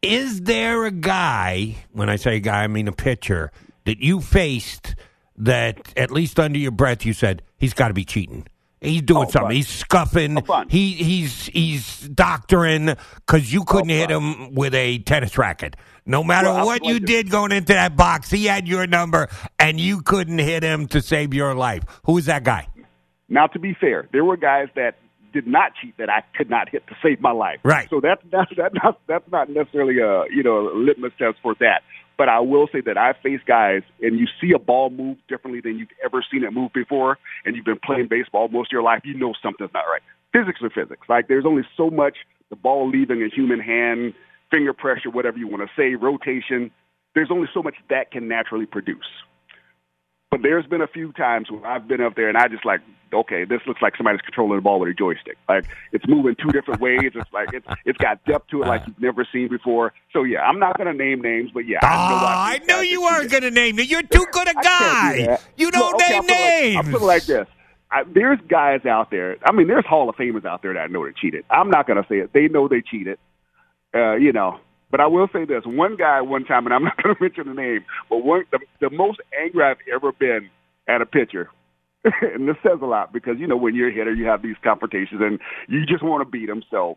Is 0.00 0.42
there 0.42 0.84
a 0.84 0.92
guy, 0.92 1.76
when 1.92 2.08
I 2.08 2.16
say 2.16 2.38
guy, 2.38 2.62
I 2.62 2.66
mean 2.68 2.86
a 2.86 2.92
pitcher, 2.92 3.50
that 3.84 3.98
you 3.98 4.20
faced 4.20 4.94
that 5.36 5.92
at 5.96 6.10
least 6.12 6.38
under 6.38 6.58
your 6.58 6.70
breath 6.70 7.04
you 7.04 7.12
said, 7.12 7.42
he's 7.56 7.74
got 7.74 7.88
to 7.88 7.94
be 7.94 8.04
cheating? 8.04 8.46
He's 8.80 9.02
doing 9.02 9.24
Oh, 9.26 9.30
something. 9.30 9.42
fun. 9.48 9.50
He's 9.54 9.68
scuffing. 9.68 10.42
Oh. 10.48 10.64
He 10.68 10.92
he's 10.92 11.46
he's 11.46 12.00
doctoring 12.08 12.94
because 13.16 13.52
you 13.52 13.62
oh, 13.62 13.64
couldn't 13.64 13.90
Oh, 13.90 13.94
hit 13.94 14.10
him 14.10 14.54
with 14.54 14.74
a 14.74 14.98
tennis 15.00 15.36
racket. 15.36 15.76
No 16.06 16.22
matter 16.24 16.48
Well, 16.48 16.64
what 16.64 16.84
you 16.84 17.00
did 17.00 17.30
going 17.30 17.52
into 17.52 17.72
that 17.74 17.96
box, 17.96 18.30
he 18.30 18.46
had 18.46 18.66
your 18.68 18.86
number, 18.86 19.28
and 19.58 19.78
you 19.80 20.00
couldn't 20.02 20.38
hit 20.38 20.62
him 20.62 20.86
to 20.88 21.02
save 21.02 21.34
your 21.34 21.54
life. 21.54 21.82
Who 22.04 22.16
is 22.18 22.26
that 22.26 22.44
guy? 22.44 22.68
Now, 23.28 23.46
to 23.48 23.58
be 23.58 23.74
fair, 23.78 24.08
there 24.12 24.24
were 24.24 24.36
guys 24.38 24.68
that 24.74 24.96
did 25.34 25.46
not 25.46 25.72
cheat 25.82 25.94
that 25.98 26.08
I 26.08 26.22
could 26.34 26.48
not 26.48 26.70
hit 26.70 26.86
to 26.86 26.96
save 27.02 27.20
my 27.20 27.32
life. 27.32 27.58
Right. 27.62 27.86
So 27.90 28.00
that's 28.00 28.22
that's 28.32 28.50
that 28.56 28.72
not 28.82 29.00
that's 29.06 29.30
not 29.30 29.50
necessarily 29.50 29.98
a 29.98 30.24
you 30.30 30.42
know 30.42 30.70
a 30.70 30.74
litmus 30.74 31.12
test 31.18 31.36
for 31.42 31.54
that. 31.60 31.82
But 32.18 32.28
I 32.28 32.40
will 32.40 32.68
say 32.70 32.80
that 32.82 32.98
I 32.98 33.14
face 33.22 33.40
guys, 33.46 33.82
and 34.02 34.18
you 34.18 34.26
see 34.40 34.52
a 34.52 34.58
ball 34.58 34.90
move 34.90 35.16
differently 35.28 35.60
than 35.60 35.78
you've 35.78 35.88
ever 36.04 36.22
seen 36.30 36.42
it 36.42 36.52
move 36.52 36.72
before, 36.74 37.16
and 37.44 37.54
you've 37.54 37.64
been 37.64 37.78
playing 37.82 38.08
baseball 38.08 38.48
most 38.48 38.68
of 38.68 38.72
your 38.72 38.82
life. 38.82 39.02
You 39.04 39.14
know 39.14 39.32
something's 39.40 39.70
not 39.72 39.84
right. 39.84 40.02
Physics 40.32 40.60
are 40.60 40.68
physics. 40.68 41.06
Like 41.08 41.28
there's 41.28 41.46
only 41.46 41.62
so 41.76 41.90
much 41.90 42.16
the 42.50 42.56
ball 42.56 42.90
leaving 42.90 43.22
a 43.22 43.28
human 43.28 43.60
hand, 43.60 44.14
finger 44.50 44.72
pressure, 44.72 45.10
whatever 45.10 45.38
you 45.38 45.46
want 45.46 45.62
to 45.62 45.68
say, 45.80 45.94
rotation. 45.94 46.70
There's 47.14 47.30
only 47.30 47.48
so 47.54 47.62
much 47.62 47.76
that 47.88 48.10
can 48.10 48.28
naturally 48.28 48.66
produce. 48.66 49.06
But 50.30 50.42
there's 50.42 50.66
been 50.66 50.82
a 50.82 50.86
few 50.86 51.12
times 51.12 51.50
where 51.50 51.66
I've 51.66 51.88
been 51.88 52.00
up 52.02 52.14
there 52.14 52.28
and 52.28 52.36
I 52.36 52.48
just 52.48 52.64
like, 52.66 52.80
okay, 53.14 53.44
this 53.46 53.60
looks 53.66 53.80
like 53.80 53.96
somebody's 53.96 54.20
controlling 54.20 54.56
the 54.58 54.60
ball 54.62 54.78
with 54.78 54.90
a 54.90 54.94
joystick. 54.94 55.38
Like 55.48 55.64
it's 55.92 56.06
moving 56.06 56.36
two 56.36 56.50
different 56.50 56.82
ways. 56.82 57.12
It's 57.14 57.32
like 57.32 57.48
it's 57.54 57.66
it's 57.86 57.96
got 57.98 58.22
depth 58.26 58.48
to 58.48 58.62
it 58.62 58.66
like 58.66 58.82
you've 58.86 59.00
never 59.00 59.26
seen 59.32 59.48
before. 59.48 59.94
So 60.12 60.24
yeah, 60.24 60.40
I'm 60.42 60.58
not 60.58 60.76
going 60.76 60.86
to 60.86 60.92
name 60.92 61.22
names, 61.22 61.50
but 61.54 61.66
yeah, 61.66 61.78
Oh, 61.82 61.86
I, 61.86 62.60
know 62.66 62.76
I 62.76 62.82
knew 62.82 62.88
you 62.88 63.00
weren't 63.02 63.30
going 63.30 63.42
to 63.44 63.50
name 63.50 63.78
it. 63.78 63.88
You're 63.88 64.02
too 64.02 64.26
good 64.30 64.48
a 64.48 64.54
can't 64.54 65.16
do 65.16 65.24
guy. 65.26 65.38
You 65.56 65.70
don't 65.70 65.94
okay, 65.94 66.08
name 66.10 66.18
like- 66.20 66.28
names. 66.28 66.76
I'll 66.76 66.92
put 66.92 67.02
it 67.02 67.06
like 67.06 67.24
this. 67.24 67.46
I, 67.90 68.02
there's 68.04 68.38
guys 68.50 68.84
out 68.84 69.10
there. 69.10 69.38
I 69.46 69.52
mean, 69.52 69.66
there's 69.66 69.86
Hall 69.86 70.10
of 70.10 70.16
Famers 70.16 70.44
out 70.44 70.60
there 70.60 70.74
that 70.74 70.80
I 70.80 70.86
know 70.88 71.06
that 71.06 71.16
cheated. 71.16 71.46
I'm 71.48 71.70
not 71.70 71.86
going 71.86 71.96
to 72.02 72.06
say 72.06 72.16
it. 72.18 72.34
They 72.34 72.46
know 72.48 72.68
they 72.68 72.82
cheated. 72.82 73.18
Uh, 73.94 74.16
you 74.16 74.30
know, 74.30 74.60
but 74.90 75.00
I 75.00 75.06
will 75.06 75.28
say 75.32 75.44
this: 75.44 75.64
one 75.64 75.96
guy, 75.96 76.20
one 76.20 76.44
time, 76.44 76.66
and 76.66 76.74
I'm 76.74 76.84
not 76.90 77.02
going 77.02 77.14
to 77.14 77.22
mention 77.22 77.48
the 77.48 77.54
name, 77.54 77.84
but 78.08 78.18
one 78.24 78.44
the, 78.50 78.58
the 78.80 78.90
most 78.90 79.20
angry 79.42 79.64
I've 79.64 79.78
ever 79.92 80.12
been 80.12 80.48
at 80.88 81.02
a 81.02 81.06
pitcher. 81.06 81.50
and 82.22 82.48
this 82.48 82.56
says 82.62 82.78
a 82.80 82.86
lot 82.86 83.12
because 83.12 83.38
you 83.38 83.46
know 83.46 83.56
when 83.56 83.74
you're 83.74 83.88
a 83.88 83.92
hitter, 83.92 84.14
you 84.14 84.24
have 84.26 84.40
these 84.42 84.56
confrontations 84.62 85.20
and 85.20 85.40
you 85.68 85.84
just 85.84 86.02
want 86.02 86.20
to 86.24 86.30
beat 86.30 86.48
him. 86.48 86.62
So, 86.70 86.96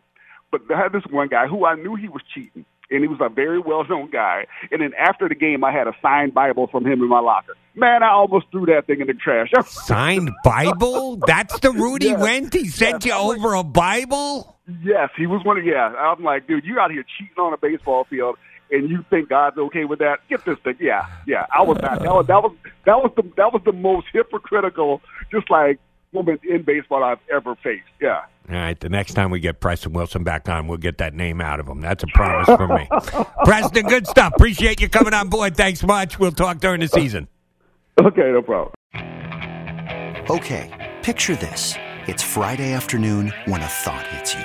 but 0.50 0.62
I 0.72 0.78
had 0.78 0.92
this 0.92 1.02
one 1.10 1.28
guy 1.28 1.46
who 1.48 1.66
I 1.66 1.74
knew 1.74 1.96
he 1.96 2.08
was 2.08 2.22
cheating, 2.32 2.64
and 2.90 3.02
he 3.02 3.08
was 3.08 3.18
a 3.20 3.28
very 3.28 3.58
well-known 3.58 4.10
guy. 4.10 4.46
And 4.70 4.80
then 4.80 4.92
after 4.98 5.28
the 5.28 5.34
game, 5.34 5.64
I 5.64 5.72
had 5.72 5.88
a 5.88 5.92
signed 6.00 6.34
Bible 6.34 6.68
from 6.68 6.86
him 6.86 7.02
in 7.02 7.08
my 7.08 7.18
locker. 7.18 7.54
Man, 7.74 8.02
I 8.02 8.10
almost 8.10 8.46
threw 8.52 8.64
that 8.66 8.86
thing 8.86 9.00
in 9.00 9.06
the 9.08 9.14
trash. 9.14 9.50
Signed 9.66 10.30
Bible? 10.44 11.16
That's 11.26 11.58
the 11.60 11.72
Rudy 11.72 12.06
Yes. 12.08 12.20
Went? 12.20 12.54
He 12.54 12.68
sent 12.68 13.04
Yes. 13.04 13.06
you 13.06 13.32
over 13.34 13.54
a 13.54 13.64
Bible? 13.64 14.56
Yes, 14.82 15.10
he 15.16 15.26
was 15.26 15.44
one 15.44 15.58
of 15.58 15.64
yeah. 15.64 15.88
I'm 15.94 16.22
like, 16.22 16.46
dude, 16.46 16.64
you 16.64 16.78
out 16.78 16.90
here 16.90 17.04
cheating 17.18 17.36
on 17.38 17.52
a 17.52 17.56
baseball 17.56 18.04
field, 18.04 18.36
and 18.70 18.88
you 18.88 19.04
think 19.10 19.28
God's 19.28 19.58
okay 19.58 19.84
with 19.84 19.98
that? 19.98 20.20
Get 20.28 20.44
this 20.44 20.58
thing, 20.60 20.76
yeah, 20.80 21.06
yeah. 21.26 21.46
I 21.54 21.62
was 21.62 21.78
not. 21.82 22.00
That 22.00 22.12
was 22.12 22.26
that 22.26 22.42
was 22.42 22.52
that 22.84 23.02
was 23.02 23.12
the 23.16 23.22
that 23.36 23.52
was 23.52 23.62
the 23.64 23.72
most 23.72 24.06
hypocritical, 24.12 25.02
just 25.30 25.50
like 25.50 25.78
moment 26.12 26.40
in 26.44 26.62
baseball 26.62 27.02
I've 27.02 27.18
ever 27.32 27.54
faced. 27.56 27.84
Yeah. 28.00 28.24
All 28.48 28.56
right, 28.56 28.78
the 28.78 28.88
next 28.88 29.14
time 29.14 29.30
we 29.30 29.40
get 29.40 29.60
Preston 29.60 29.92
Wilson 29.92 30.24
back 30.24 30.48
on, 30.48 30.66
we'll 30.66 30.78
get 30.78 30.98
that 30.98 31.14
name 31.14 31.40
out 31.40 31.60
of 31.60 31.68
him. 31.68 31.80
That's 31.80 32.02
a 32.02 32.08
promise 32.08 32.46
from 32.46 32.70
me. 32.70 32.88
Preston, 33.44 33.86
good 33.86 34.06
stuff. 34.06 34.32
Appreciate 34.34 34.80
you 34.80 34.88
coming 34.88 35.14
on 35.14 35.28
board. 35.28 35.56
Thanks 35.56 35.82
much. 35.84 36.18
We'll 36.18 36.32
talk 36.32 36.58
during 36.58 36.80
the 36.80 36.88
season. 36.88 37.28
Okay, 38.00 38.32
no 38.32 38.42
problem. 38.42 38.72
Okay, 40.28 40.92
picture 41.02 41.36
this. 41.36 41.74
It's 42.06 42.22
Friday 42.22 42.72
afternoon 42.72 43.32
when 43.44 43.60
a 43.62 43.66
thought 43.66 44.06
hits 44.08 44.34
you. 44.34 44.44